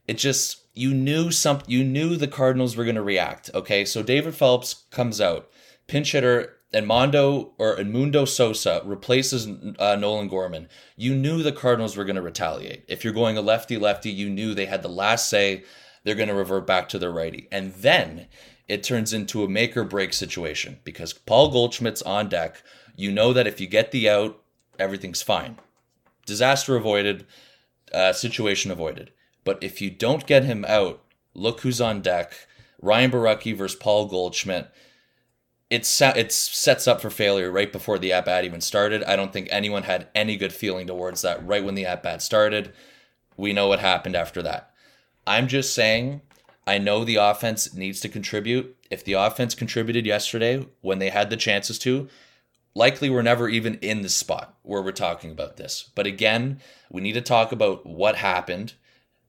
[0.07, 3.49] It just you knew some you knew the Cardinals were going to react.
[3.53, 5.49] Okay, so David Phelps comes out,
[5.87, 9.47] pinch hitter, and Mondo or Edmundo Sosa replaces
[9.79, 10.67] uh, Nolan Gorman.
[10.95, 12.85] You knew the Cardinals were going to retaliate.
[12.87, 15.63] If you're going a lefty lefty, you knew they had the last say.
[16.03, 18.27] They're going to revert back to their righty, and then
[18.67, 22.61] it turns into a make or break situation because Paul Goldschmidt's on deck
[22.95, 24.41] you know that if you get the out,
[24.79, 25.57] everything's fine.
[26.25, 27.25] Disaster avoided,
[27.93, 29.11] uh, situation avoided.
[29.43, 31.01] But if you don't get him out,
[31.33, 32.33] look who's on deck.
[32.81, 34.69] Ryan Borucki versus Paul Goldschmidt.
[35.69, 39.03] It's it sets up for failure right before the at bat even started.
[39.03, 42.21] I don't think anyone had any good feeling towards that right when the at bat
[42.21, 42.73] started.
[43.37, 44.71] We know what happened after that.
[45.25, 46.21] I'm just saying,
[46.67, 48.75] I know the offense needs to contribute.
[48.91, 52.07] If the offense contributed yesterday when they had the chances to,
[52.75, 55.89] likely we're never even in the spot where we're talking about this.
[55.95, 56.59] But again,
[56.89, 58.73] we need to talk about what happened.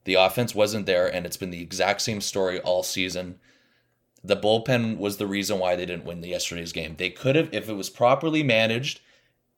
[0.05, 3.39] The offense wasn't there, and it's been the exact same story all season.
[4.23, 6.97] The bullpen was the reason why they didn't win the yesterday's game.
[6.97, 9.01] They could have, if it was properly managed,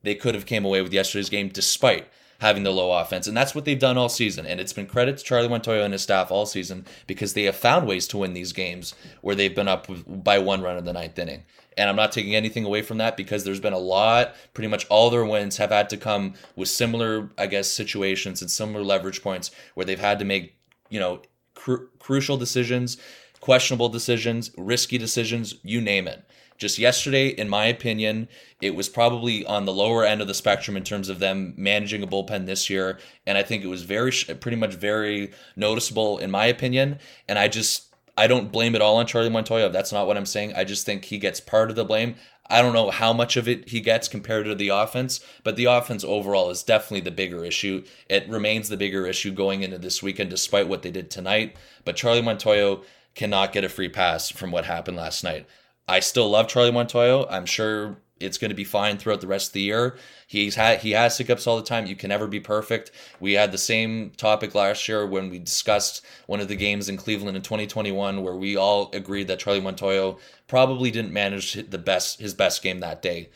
[0.02, 3.26] they could have came away with yesterday's game despite having the low offense.
[3.26, 4.46] And that's what they've done all season.
[4.46, 7.56] And it's been credit to Charlie Montoyo and his staff all season because they have
[7.56, 10.92] found ways to win these games where they've been up by one run in the
[10.92, 11.44] ninth inning.
[11.76, 14.86] And I'm not taking anything away from that because there's been a lot, pretty much
[14.86, 19.22] all their wins have had to come with similar, I guess, situations and similar leverage
[19.22, 20.56] points where they've had to make,
[20.88, 21.20] you know,
[21.54, 22.96] cru- crucial decisions,
[23.40, 26.24] questionable decisions, risky decisions, you name it.
[26.58, 28.28] Just yesterday, in my opinion,
[28.60, 32.02] it was probably on the lower end of the spectrum in terms of them managing
[32.02, 32.98] a bullpen this year.
[33.26, 36.98] And I think it was very, pretty much very noticeable in my opinion.
[37.28, 39.70] And I just, I don't blame it all on Charlie Montoyo.
[39.70, 40.54] That's not what I'm saying.
[40.54, 42.14] I just think he gets part of the blame.
[42.48, 45.64] I don't know how much of it he gets compared to the offense, but the
[45.64, 47.84] offense overall is definitely the bigger issue.
[48.08, 51.56] It remains the bigger issue going into this weekend, despite what they did tonight.
[51.84, 55.46] But Charlie Montoyo cannot get a free pass from what happened last night.
[55.88, 57.26] I still love Charlie Montoyo.
[57.30, 59.96] I'm sure it's going to be fine throughout the rest of the year.
[60.26, 61.86] He's had he has hiccups all the time.
[61.86, 62.90] You can never be perfect.
[63.20, 66.96] We had the same topic last year when we discussed one of the games in
[66.96, 70.18] Cleveland in 2021 where we all agreed that Charlie Montoyo
[70.48, 73.28] probably didn't manage the best his best game that day.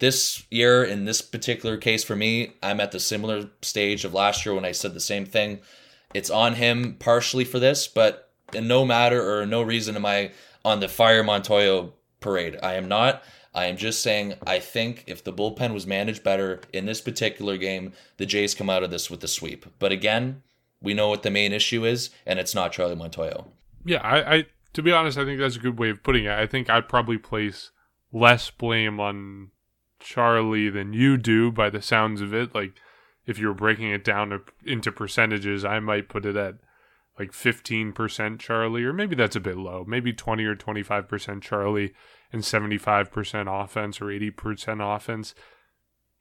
[0.00, 4.44] This year in this particular case for me, I'm at the similar stage of last
[4.44, 5.60] year when I said the same thing.
[6.12, 10.32] It's on him partially for this, but in no matter or no reason am I
[10.64, 12.58] on the fire Montoyo parade.
[12.62, 13.22] I am not.
[13.54, 17.56] I am just saying, I think if the bullpen was managed better in this particular
[17.56, 19.66] game, the Jays come out of this with a sweep.
[19.78, 20.42] But again,
[20.82, 23.46] we know what the main issue is, and it's not Charlie Montoyo.
[23.84, 26.32] Yeah, I, I to be honest, I think that's a good way of putting it.
[26.32, 27.70] I think I'd probably place
[28.12, 29.50] less blame on
[30.00, 32.54] Charlie than you do by the sounds of it.
[32.54, 32.74] Like
[33.26, 36.56] if you were breaking it down into percentages, I might put it at
[37.18, 39.84] like 15% Charlie, or maybe that's a bit low.
[39.86, 41.92] Maybe 20 or 25% Charlie
[42.32, 45.34] and 75% offense or 80% offense.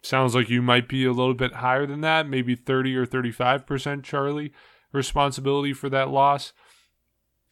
[0.03, 4.03] Sounds like you might be a little bit higher than that, maybe 30 or 35%
[4.03, 4.51] Charlie
[4.91, 6.53] responsibility for that loss.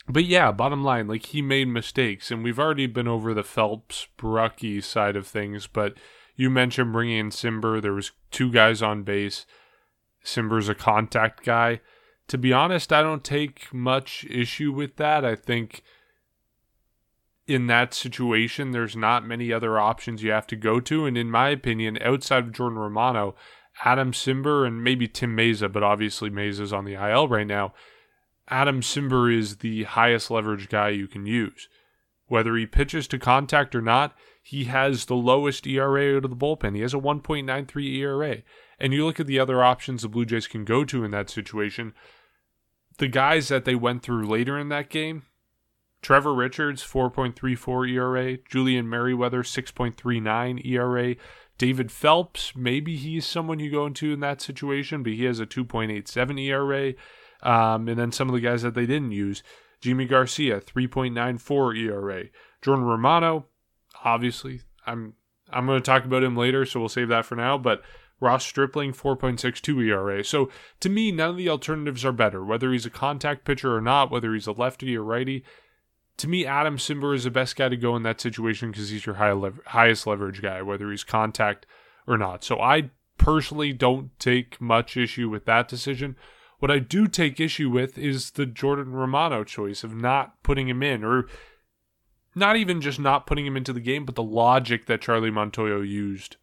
[0.08, 4.08] But yeah, bottom line, like he made mistakes, and we've already been over the Phelps
[4.18, 5.96] Brucky side of things, but
[6.36, 7.82] you mentioned bringing in Cimber.
[7.82, 9.46] There was two guys on base.
[10.26, 11.82] Cimber's a contact guy.
[12.32, 15.26] To be honest, I don't take much issue with that.
[15.26, 15.84] I think
[17.46, 21.06] in that situation, there's not many other options you have to go to.
[21.06, 23.36] And in my opinion, outside of Jordan Romano,
[23.84, 27.74] Adam Cimber and maybe Tim Mayza, but obviously Mayza's on the IL right now.
[28.48, 31.68] Adam Cimber is the highest leverage guy you can use.
[32.28, 36.38] Whether he pitches to contact or not, he has the lowest ERA out of the
[36.38, 36.76] bullpen.
[36.76, 38.38] He has a 1.93 ERA.
[38.80, 41.30] And you look at the other options the Blue Jays can go to in that
[41.30, 41.94] situation.
[43.02, 45.24] The guys that they went through later in that game,
[46.04, 51.16] Trevor Richards, 4.34 ERA, Julian Merryweather, 6.39 ERA,
[51.58, 55.48] David Phelps, maybe he's someone you go into in that situation, but he has a
[55.48, 56.94] 2.87 ERA.
[57.42, 59.42] Um, and then some of the guys that they didn't use,
[59.80, 62.26] Jimmy Garcia, 3.94 ERA.
[62.62, 63.48] Jordan Romano,
[64.06, 65.16] obviously, I'm
[65.50, 67.58] I'm going to talk about him later, so we'll save that for now.
[67.58, 67.82] But
[68.22, 70.24] Ross Stripling, 4.62 ERA.
[70.24, 72.46] So to me, none of the alternatives are better.
[72.46, 75.44] Whether he's a contact pitcher or not, whether he's a lefty or righty,
[76.18, 79.08] to me, Adam Cimber is the best guy to go in that situation because he's
[79.08, 79.34] your high
[79.66, 81.66] highest leverage guy, whether he's contact
[82.08, 82.44] or not.
[82.44, 86.16] So I personally don't take much issue with that decision.
[86.60, 90.84] What I do take issue with is the Jordan Romano choice of not putting him
[90.84, 91.26] in, or
[92.36, 95.82] not even just not putting him into the game, but the logic that Charlie Montoyo
[95.88, 96.38] used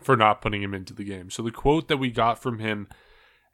[0.00, 1.30] for not putting him into the game.
[1.30, 2.88] So the quote that we got from him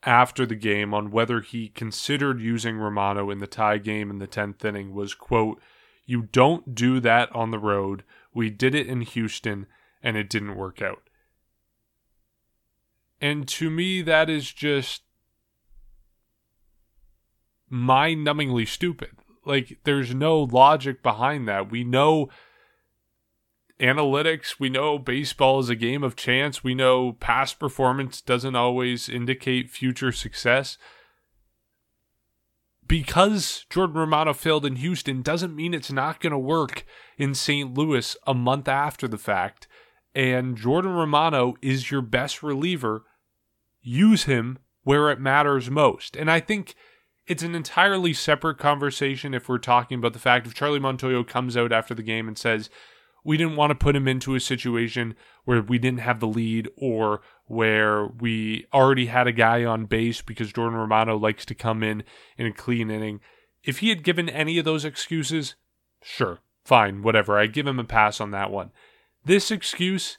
[0.03, 4.27] after the game on whether he considered using Romano in the tie game in the
[4.27, 5.61] 10th inning was quote
[6.07, 8.03] you don't do that on the road.
[8.35, 9.67] We did it in Houston
[10.03, 11.03] and it didn't work out.
[13.21, 15.03] And to me that is just
[17.69, 19.11] mind-numbingly stupid.
[19.45, 21.71] Like there's no logic behind that.
[21.71, 22.31] We know
[23.81, 24.61] analytics.
[24.61, 26.63] We know baseball is a game of chance.
[26.63, 30.79] We know past performance doesn't always indicate future success.
[32.87, 36.85] Because Jordan Romano failed in Houston doesn't mean it's not going to work
[37.19, 37.73] in St.
[37.73, 39.69] Louis a month after the fact.
[40.15, 43.05] And Jordan Romano is your best reliever.
[43.81, 46.17] Use him where it matters most.
[46.17, 46.75] And I think
[47.27, 51.57] it's an entirely separate conversation if we're talking about the fact if Charlie Montoyo comes
[51.57, 52.71] out after the game and says,
[53.25, 56.69] we didn't want to put him into a situation where we didn't have the lead
[56.77, 61.83] or where we already had a guy on base because Jordan Romano likes to come
[61.83, 62.03] in
[62.39, 63.21] in a clean inning.
[63.63, 65.55] If he had given any of those excuses,
[66.03, 67.39] sure, fine, whatever.
[67.39, 68.71] I give him a pass on that one.
[69.25, 70.19] This excuse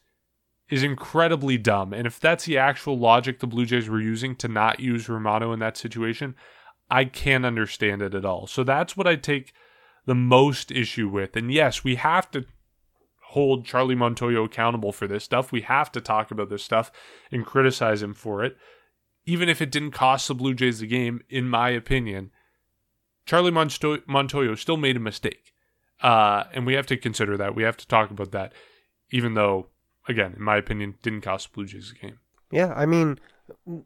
[0.70, 1.94] is incredibly dumb.
[1.94, 5.52] And if that's the actual logic the Blue Jays were using to not use Romano
[5.52, 6.36] in that situation,
[6.90, 8.48] I can't understand it at all.
[8.48, 9.54] So that's what I take
[10.06, 11.36] the most issue with.
[11.36, 12.46] And yes, we have to
[13.32, 15.54] hold Charlie Montoyo accountable for this stuff.
[15.54, 16.92] We have to talk about this stuff
[17.32, 18.58] and criticize him for it.
[19.26, 22.32] Even if it didn't cost the Blue Jays the game, in my opinion,
[23.26, 25.54] Charlie Monto- Montoyo still made a mistake.
[26.02, 27.56] Uh, and we have to consider that.
[27.56, 28.52] We have to talk about that,
[29.12, 29.68] even though,
[30.10, 32.20] again, in my opinion, didn't cost the Blue Jays the game.
[32.52, 33.18] Yeah, I mean,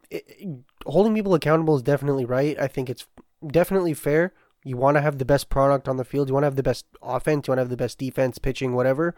[0.09, 0.25] it,
[0.87, 2.59] holding people accountable is definitely right.
[2.59, 3.05] I think it's
[3.45, 4.33] definitely fair.
[4.63, 6.29] You want to have the best product on the field.
[6.29, 7.47] You want to have the best offense.
[7.47, 9.13] You want to have the best defense, pitching, whatever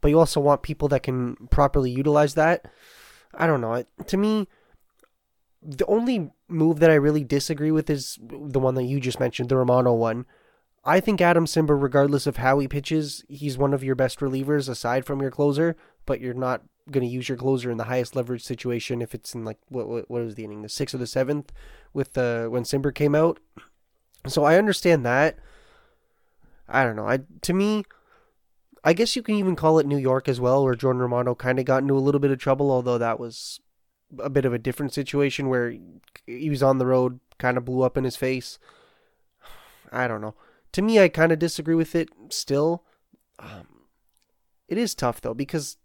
[0.00, 2.66] but you also want people that can properly utilize that.
[3.34, 3.84] I don't know.
[4.06, 4.48] To me,
[5.62, 9.48] the only move that I really disagree with is the one that you just mentioned,
[9.48, 10.26] the Romano one.
[10.84, 14.68] I think Adam Cimber, regardless of how he pitches, he's one of your best relievers
[14.68, 18.16] aside from your closer, but you're not going to use your closer in the highest
[18.16, 20.98] leverage situation if it's in like what what, what was the inning, the sixth or
[20.98, 21.52] the seventh,
[21.92, 23.38] with the when Cimber came out.
[24.26, 25.38] So I understand that.
[26.68, 27.06] I don't know.
[27.06, 27.84] I to me,
[28.82, 31.58] I guess you can even call it New York as well, where Jordan Romano kind
[31.58, 33.60] of got into a little bit of trouble, although that was
[34.18, 35.74] a bit of a different situation where
[36.26, 38.58] he was on the road, kind of blew up in his face.
[39.92, 40.34] I don't know.
[40.72, 42.84] To me, I kind of disagree with it still.
[43.38, 43.66] Um,
[44.68, 45.76] it is tough though because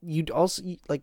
[0.00, 1.02] you'd also like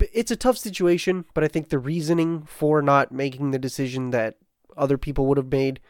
[0.00, 4.36] it's a tough situation, but I think the reasoning for not making the decision that
[4.76, 5.80] other people would have made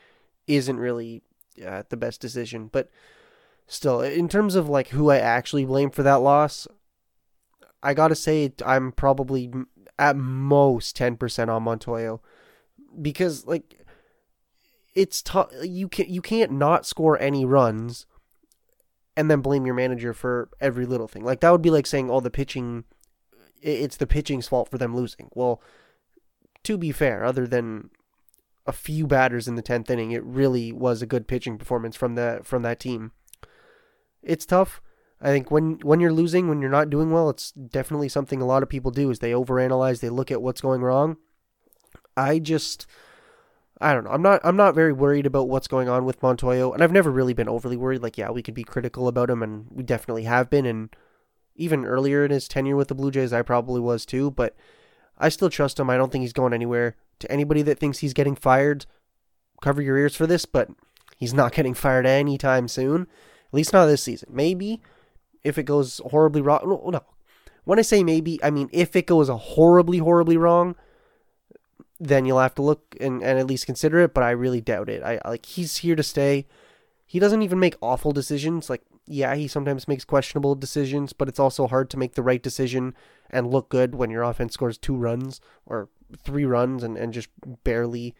[0.47, 1.23] isn't really
[1.65, 2.69] uh, the best decision.
[2.71, 2.91] But
[3.67, 6.67] still, in terms of like who I actually blame for that loss,
[7.83, 9.53] I gotta say I'm probably
[9.99, 12.21] at most 10% on Montoyo
[13.01, 13.85] because like
[14.95, 18.07] it's tough you can you can't not score any runs
[19.17, 21.25] and then blame your manager for every little thing.
[21.25, 22.85] Like that would be like saying oh the pitching
[23.63, 25.31] it's the pitching's fault for them losing.
[25.35, 25.63] Well,
[26.65, 27.91] to be fair, other than
[28.67, 32.15] a few batters in the 10th inning, it really was a good pitching performance from
[32.15, 33.13] the from that team.
[34.27, 34.81] It's tough.
[35.21, 38.47] I think when when you're losing, when you're not doing well, it's definitely something a
[38.47, 41.17] lot of people do is they overanalyze, they look at what's going wrong.
[42.17, 42.87] I just
[43.81, 44.11] I don't know.
[44.11, 47.11] I'm not I'm not very worried about what's going on with Montoyo, and I've never
[47.11, 48.03] really been overly worried.
[48.03, 50.95] Like, yeah, we could be critical about him and we definitely have been and
[51.57, 54.57] even earlier in his tenure with the Blue Jays I probably was too, but
[55.19, 55.89] I still trust him.
[55.89, 56.97] I don't think he's going anywhere.
[57.21, 58.87] To anybody that thinks he's getting fired,
[59.63, 60.69] cover your ears for this, but
[61.17, 63.07] he's not getting fired anytime soon.
[63.55, 64.31] At least not this season.
[64.33, 64.83] Maybe
[65.45, 66.63] if it goes horribly wrong.
[66.65, 67.05] No, no.
[67.63, 70.75] When I say maybe, I mean if it goes horribly, horribly wrong,
[72.01, 74.13] then you'll have to look and, and at least consider it.
[74.13, 75.05] But I really doubt it.
[75.05, 76.49] I like he's here to stay.
[77.07, 78.69] He doesn't even make awful decisions.
[78.69, 82.43] Like yeah, he sometimes makes questionable decisions, but it's also hard to make the right
[82.43, 82.93] decision
[83.31, 85.91] and look good when your offense scores two runs or
[86.25, 87.29] three runs and, and just
[87.63, 88.17] barely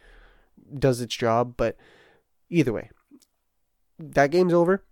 [0.79, 1.55] does its job.
[1.57, 1.77] But
[2.51, 2.91] either way,
[3.99, 4.85] that game's over.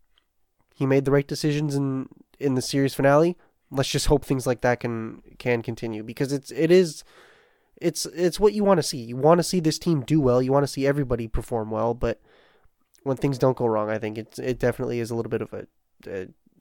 [0.75, 2.09] He made the right decisions in
[2.39, 3.37] in the series finale.
[3.71, 7.05] Let's just hope things like that can can continue because it's it is
[7.77, 8.99] it's it's what you want to see.
[8.99, 10.43] You want to see this team do well.
[10.43, 12.21] You want to see everybody perform well, but
[13.03, 15.53] when things don't go wrong, I think it's it definitely is a little bit of
[15.53, 15.67] a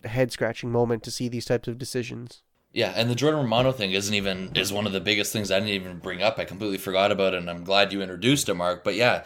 [0.03, 2.41] a head scratching moment to see these types of decisions.
[2.73, 5.59] Yeah, and the Jordan Romano thing isn't even is one of the biggest things I
[5.59, 6.39] didn't even bring up.
[6.39, 8.83] I completely forgot about it, and I'm glad you introduced it, Mark.
[8.83, 9.25] But yeah,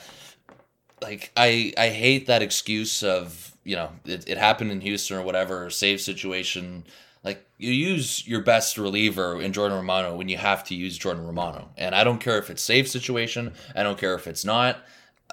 [1.05, 5.21] like I I hate that excuse of you know it, it happened in Houston or
[5.21, 6.83] whatever save situation.
[7.23, 11.25] Like you use your best reliever in Jordan Romano when you have to use Jordan
[11.25, 13.53] Romano, and I don't care if it's safe situation.
[13.75, 14.77] I don't care if it's not.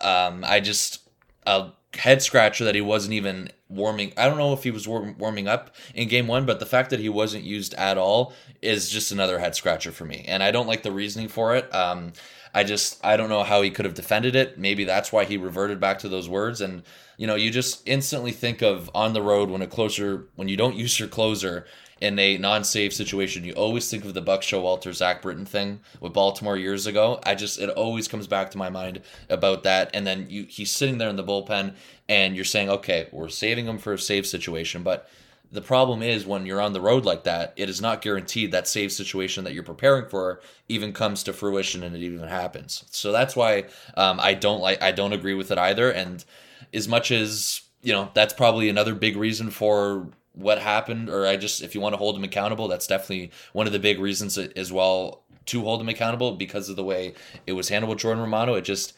[0.01, 1.01] Um, I just
[1.47, 4.13] a head scratcher that he wasn't even warming.
[4.17, 7.01] I don't know if he was warming up in game one, but the fact that
[7.01, 10.25] he wasn't used at all is just another head scratcher for me.
[10.29, 11.73] And I don't like the reasoning for it.
[11.75, 12.13] Um,
[12.55, 14.59] I just I don't know how he could have defended it.
[14.59, 16.61] Maybe that's why he reverted back to those words.
[16.61, 16.83] And
[17.17, 20.57] you know, you just instantly think of on the road when a closer when you
[20.57, 21.67] don't use your closer
[22.03, 26.13] in a non-save situation, you always think of the Buck Showalter Zach Britton thing with
[26.13, 27.21] Baltimore years ago.
[27.25, 29.91] I just it always comes back to my mind about that.
[29.95, 31.75] And then you he's sitting there in the bullpen,
[32.09, 35.09] and you're saying, okay, we're saving him for a save situation, but
[35.53, 38.67] the problem is when you're on the road like that, it is not guaranteed that
[38.67, 42.85] save situation that you're preparing for even comes to fruition and it even happens.
[42.91, 45.91] So that's why um, I don't like I don't agree with it either.
[45.91, 46.25] And
[46.73, 51.37] as much as you know, that's probably another big reason for what happened, or I
[51.37, 54.39] just, if you want to hold him accountable, that's definitely one of the big reasons
[54.39, 57.13] as well to hold him accountable because of the way
[57.47, 58.55] it was handled with Jordan Romano.
[58.55, 58.95] It just,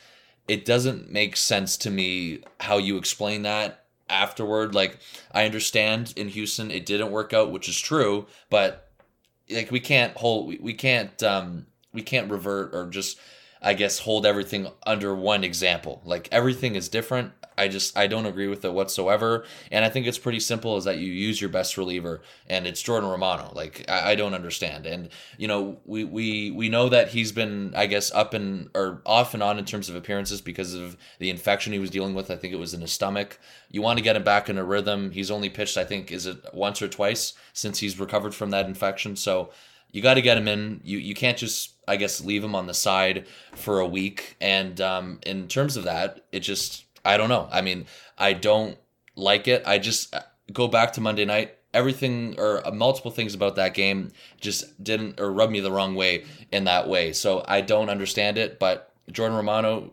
[0.47, 4.75] it doesn't make sense to me how you explain that afterward.
[4.75, 4.99] Like,
[5.33, 8.91] I understand in Houston it didn't work out, which is true, but
[9.51, 13.19] like we can't hold, we, we can't, um, we can't revert or just,
[13.65, 16.03] I guess, hold everything under one example.
[16.05, 17.33] Like everything is different.
[17.57, 19.45] I just I don't agree with it whatsoever.
[19.71, 22.83] And I think it's pretty simple is that you use your best reliever and it's
[22.83, 23.53] Jordan Romano.
[23.55, 24.87] Like I, I, don't understand.
[24.87, 25.09] And
[25.39, 29.35] you know, we, we we know that he's been I guess up and or off
[29.35, 32.31] and on in terms of appearances because of the infection he was dealing with.
[32.31, 33.39] I think it was in his stomach.
[33.71, 35.11] You want to get him back in a rhythm.
[35.13, 38.67] He's only pitched, I think, is it once or twice since he's recovered from that
[38.67, 39.17] infection.
[39.17, 39.51] So
[39.95, 40.81] you got to get him in.
[40.83, 44.37] You you can't just I guess leave him on the side for a week.
[44.41, 47.49] And um, in terms of that, it just I don't know.
[47.51, 47.87] I mean,
[48.19, 48.77] I don't
[49.15, 49.63] like it.
[49.65, 50.23] I just uh,
[50.53, 51.55] go back to Monday night.
[51.73, 55.95] Everything or uh, multiple things about that game just didn't or rubbed me the wrong
[55.95, 57.13] way in that way.
[57.13, 58.59] So I don't understand it.
[58.59, 59.93] But Jordan Romano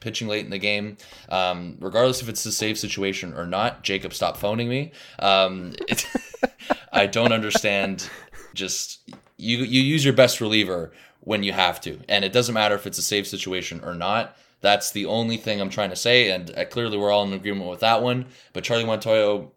[0.00, 0.96] pitching late in the game,
[1.28, 3.82] um, regardless if it's a safe situation or not.
[3.82, 4.92] Jacob, stop phoning me.
[5.18, 6.06] Um, it,
[6.92, 8.08] I don't understand.
[8.54, 12.74] Just you you use your best reliever when you have to, and it doesn't matter
[12.74, 14.36] if it's a safe situation or not.
[14.60, 17.70] That's the only thing I'm trying to say, and uh, clearly we're all in agreement
[17.70, 18.26] with that one.
[18.52, 19.50] But Charlie Montoyo,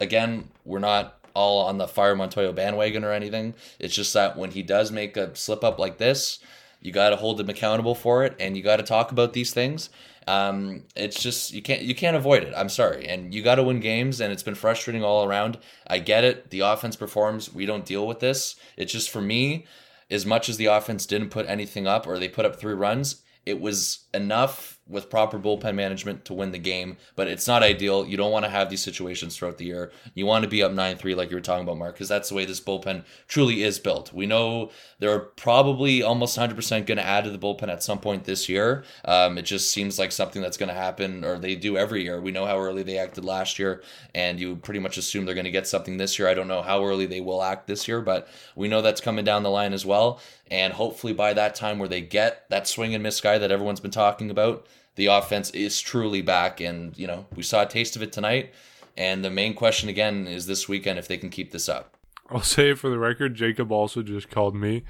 [0.00, 3.54] again, we're not all on the fire Montoyo bandwagon or anything.
[3.78, 6.40] It's just that when he does make a slip up like this,
[6.80, 9.52] you got to hold him accountable for it, and you got to talk about these
[9.52, 9.90] things.
[10.26, 12.52] Um, it's just you can't you can't avoid it.
[12.56, 15.58] I'm sorry, and you got to win games, and it's been frustrating all around.
[15.86, 16.50] I get it.
[16.50, 17.52] The offense performs.
[17.52, 18.56] We don't deal with this.
[18.76, 19.66] It's just for me,
[20.10, 23.22] as much as the offense didn't put anything up or they put up three runs,
[23.46, 28.04] it was enough with proper bullpen management to win the game, but it's not ideal.
[28.04, 29.92] You don't want to have these situations throughout the year.
[30.14, 32.28] You want to be up 9 3, like you were talking about, Mark, because that's
[32.28, 34.12] the way this bullpen truly is built.
[34.12, 38.24] We know they're probably almost 100% going to add to the bullpen at some point
[38.24, 38.84] this year.
[39.04, 42.20] Um, it just seems like something that's going to happen, or they do every year.
[42.20, 43.82] We know how early they acted last year,
[44.14, 46.28] and you pretty much assume they're going to get something this year.
[46.28, 49.24] I don't know how early they will act this year, but we know that's coming
[49.24, 50.20] down the line as well.
[50.50, 53.80] And hopefully by that time where they get that swing and miss guy that everyone's
[53.80, 54.66] been talking about,
[54.96, 56.60] the offense is truly back.
[56.60, 58.52] And, you know, we saw a taste of it tonight.
[58.96, 61.96] And the main question again is this weekend if they can keep this up.
[62.28, 63.34] I'll say it for the record.
[63.34, 64.82] Jacob also just called me.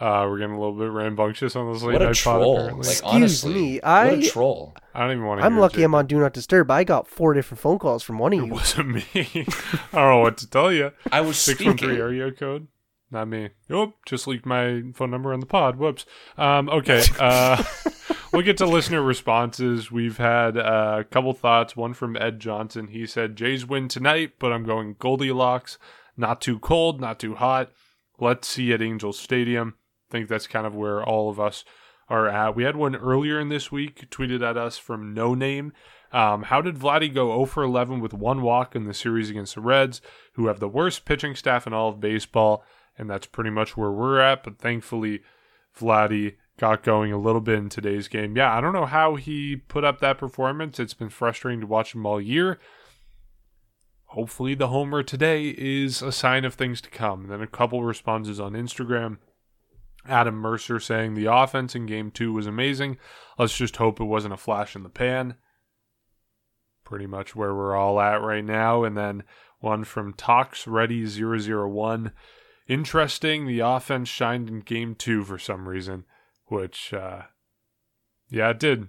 [0.00, 2.54] Uh, we're getting a little bit rambunctious on this late what a night troll!
[2.54, 2.64] pod.
[2.66, 2.86] Apparently.
[2.86, 4.76] Like Excuse honestly, me, what I- a troll!
[4.94, 5.44] I don't even want to.
[5.46, 5.84] I'm hear lucky Jacob.
[5.86, 6.70] I'm on Do Not Disturb.
[6.70, 8.52] I got four different phone calls from one of It you.
[8.52, 9.04] wasn't me.
[9.12, 9.44] I
[9.92, 10.92] don't know what to tell you.
[11.10, 12.68] I was Six one three area code.
[13.10, 13.48] Not me.
[13.68, 13.94] Nope.
[14.06, 15.76] Just leaked my phone number on the pod.
[15.76, 16.06] Whoops.
[16.36, 17.02] Um, okay.
[17.18, 17.62] Uh,
[18.32, 19.90] we'll get to listener responses.
[19.90, 21.76] We've had uh, a couple thoughts.
[21.76, 22.88] One from Ed Johnson.
[22.88, 25.78] He said, "Jays win tonight, but I'm going Goldilocks.
[26.16, 27.70] Not too cold, not too hot.
[28.18, 29.74] Let's see at Angels Stadium."
[30.08, 31.64] I think that's kind of where all of us
[32.08, 32.56] are at.
[32.56, 35.72] We had one earlier in this week tweeted at us from No Name.
[36.10, 39.54] Um, how did Vladdy go 0 for 11 with one walk in the series against
[39.54, 40.00] the Reds,
[40.34, 42.64] who have the worst pitching staff in all of baseball?
[42.96, 44.42] And that's pretty much where we're at.
[44.42, 45.20] But thankfully,
[45.78, 48.36] Vladdy got going a little bit in today's game.
[48.36, 50.78] Yeah, I don't know how he put up that performance.
[50.78, 52.58] It's been frustrating to watch him all year.
[54.06, 57.22] Hopefully, the homer today is a sign of things to come.
[57.22, 59.18] And then a couple responses on Instagram.
[60.06, 62.98] Adam Mercer saying the offense in game two was amazing.
[63.38, 65.34] Let's just hope it wasn't a flash in the pan.
[66.84, 68.82] Pretty much where we're all at right now.
[68.82, 69.24] And then
[69.60, 72.12] one from Tox Ready 001.
[72.66, 76.04] Interesting, the offense shined in game two for some reason,
[76.48, 77.22] which, uh,
[78.28, 78.88] yeah, it did.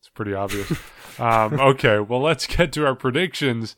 [0.00, 0.70] It's pretty obvious.
[1.18, 3.76] um, okay, well, let's get to our predictions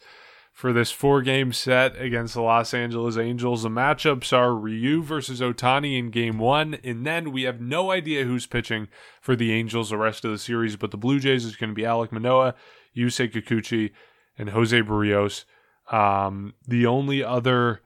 [0.58, 3.62] for this four game set against the Los Angeles Angels.
[3.62, 8.24] The matchups are Ryu versus Ohtani in game one, and then we have no idea
[8.24, 8.88] who's pitching
[9.20, 11.76] for the Angels the rest of the series, but the Blue Jays is going to
[11.76, 12.56] be Alek Manoah,
[12.96, 13.92] Yusei Kikuchi,
[14.36, 15.44] and Jose Berrios.
[15.92, 17.80] Um, the only other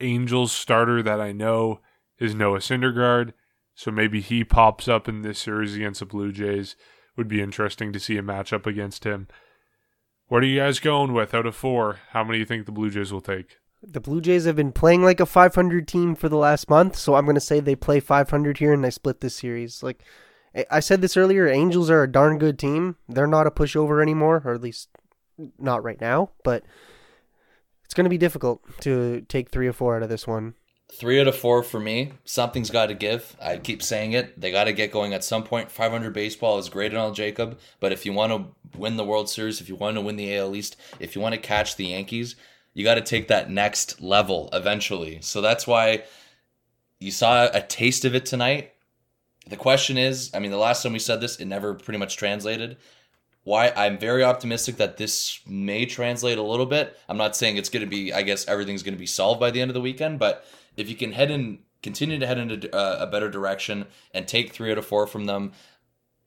[0.00, 1.80] Angels starter that I know
[2.20, 3.32] is Noah Syndergaard,
[3.74, 6.76] so maybe he pops up in this series against the Blue Jays.
[7.16, 9.28] Would be interesting to see a matchup against him.
[10.28, 12.00] What are you guys going with out of four?
[12.10, 13.58] How many do you think the Blue Jays will take?
[13.82, 17.14] The Blue Jays have been playing like a 500 team for the last month, so
[17.14, 19.82] I'm going to say they play 500 here and they split this series.
[19.82, 20.02] Like
[20.70, 22.96] I- said this earlier, Angels are a darn good team.
[23.08, 24.88] They're not a pushover anymore, or at least
[25.58, 26.62] not right now, but
[27.84, 30.54] it's going to be difficult to take 3 or 4 out of this one.
[30.94, 32.12] Three out of four for me.
[32.24, 33.34] Something's got to give.
[33.40, 34.38] I keep saying it.
[34.38, 35.70] They got to get going at some point.
[35.70, 37.58] 500 baseball is great and all, Jacob.
[37.80, 40.36] But if you want to win the World Series, if you want to win the
[40.36, 42.36] AL East, if you want to catch the Yankees,
[42.74, 45.18] you got to take that next level eventually.
[45.22, 46.04] So that's why
[47.00, 48.72] you saw a taste of it tonight.
[49.48, 52.18] The question is, I mean, the last time we said this, it never pretty much
[52.18, 52.76] translated.
[53.44, 56.96] Why I'm very optimistic that this may translate a little bit.
[57.08, 59.50] I'm not saying it's going to be, I guess everything's going to be solved by
[59.50, 60.44] the end of the weekend, but
[60.76, 64.52] if you can head in, continue to head into uh, a better direction and take
[64.52, 65.52] three out of four from them,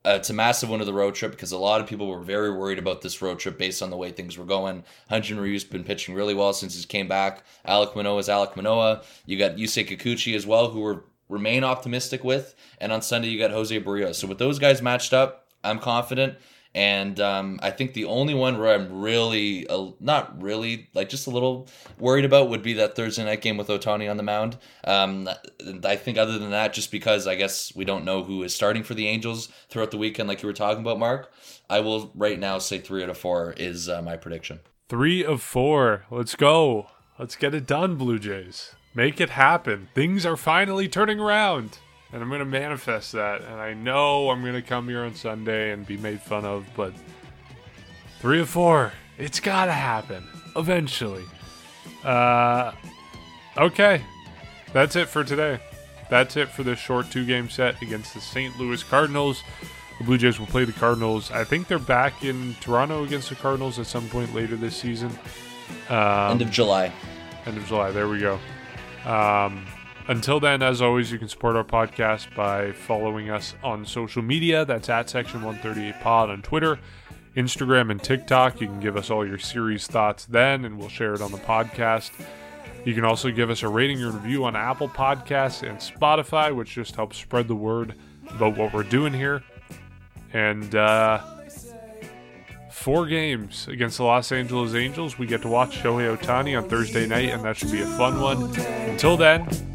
[0.05, 2.21] uh, it's a massive win of the road trip because a lot of people were
[2.21, 4.83] very worried about this road trip based on the way things were going.
[5.09, 7.43] Hyun-Jin Ryu's been pitching really well since he came back.
[7.67, 9.01] Alek Manoah is Alek Manoah.
[9.25, 12.55] You got Yusei Kikuchi as well, who we're remain optimistic with.
[12.79, 14.15] And on Sunday, you got Jose Berrios.
[14.15, 16.37] So with those guys matched up, I'm confident.
[16.75, 21.25] And um, I think the only one where I'm really, uh, not really, like just
[21.25, 24.57] a little worried about would be that Thursday night game with Ohtani on the mound.
[24.83, 25.29] Um,
[25.85, 28.83] I think other than that, just because I guess we don't know who is starting
[28.83, 31.31] for the Angels throughout the weekend, like you were talking about, Mark,
[31.69, 34.59] I will right now say three out of four is uh, my prediction.
[34.89, 36.03] Three of four.
[36.11, 36.87] Let's go.
[37.17, 38.75] Let's get it done, Blue Jays.
[38.93, 39.87] Make it happen.
[39.95, 41.79] Things are finally turning around.
[42.13, 43.41] And I'm going to manifest that.
[43.41, 46.65] And I know I'm going to come here on Sunday and be made fun of,
[46.75, 46.93] but
[48.19, 48.93] three of four.
[49.17, 51.23] It's got to happen eventually.
[52.03, 52.71] Uh,
[53.57, 54.01] okay.
[54.73, 55.59] That's it for today.
[56.09, 58.57] That's it for this short two game set against the St.
[58.59, 59.41] Louis Cardinals.
[59.97, 61.31] The Blue Jays will play the Cardinals.
[61.31, 65.11] I think they're back in Toronto against the Cardinals at some point later this season.
[65.89, 66.91] Um, End of July.
[67.45, 67.91] End of July.
[67.91, 68.39] There we go.
[69.05, 69.65] Um,
[70.07, 74.65] until then, as always, you can support our podcast by following us on social media.
[74.65, 76.79] That's at Section 138 Pod on Twitter,
[77.35, 78.61] Instagram, and TikTok.
[78.61, 81.39] You can give us all your series thoughts then, and we'll share it on the
[81.39, 82.11] podcast.
[82.83, 86.75] You can also give us a rating and review on Apple Podcasts and Spotify, which
[86.75, 87.95] just helps spread the word
[88.29, 89.43] about what we're doing here.
[90.33, 91.19] And uh,
[92.71, 95.17] four games against the Los Angeles Angels.
[95.17, 98.21] We get to watch Shohei Ohtani on Thursday night, and that should be a fun
[98.21, 98.55] one.
[98.87, 99.74] Until then,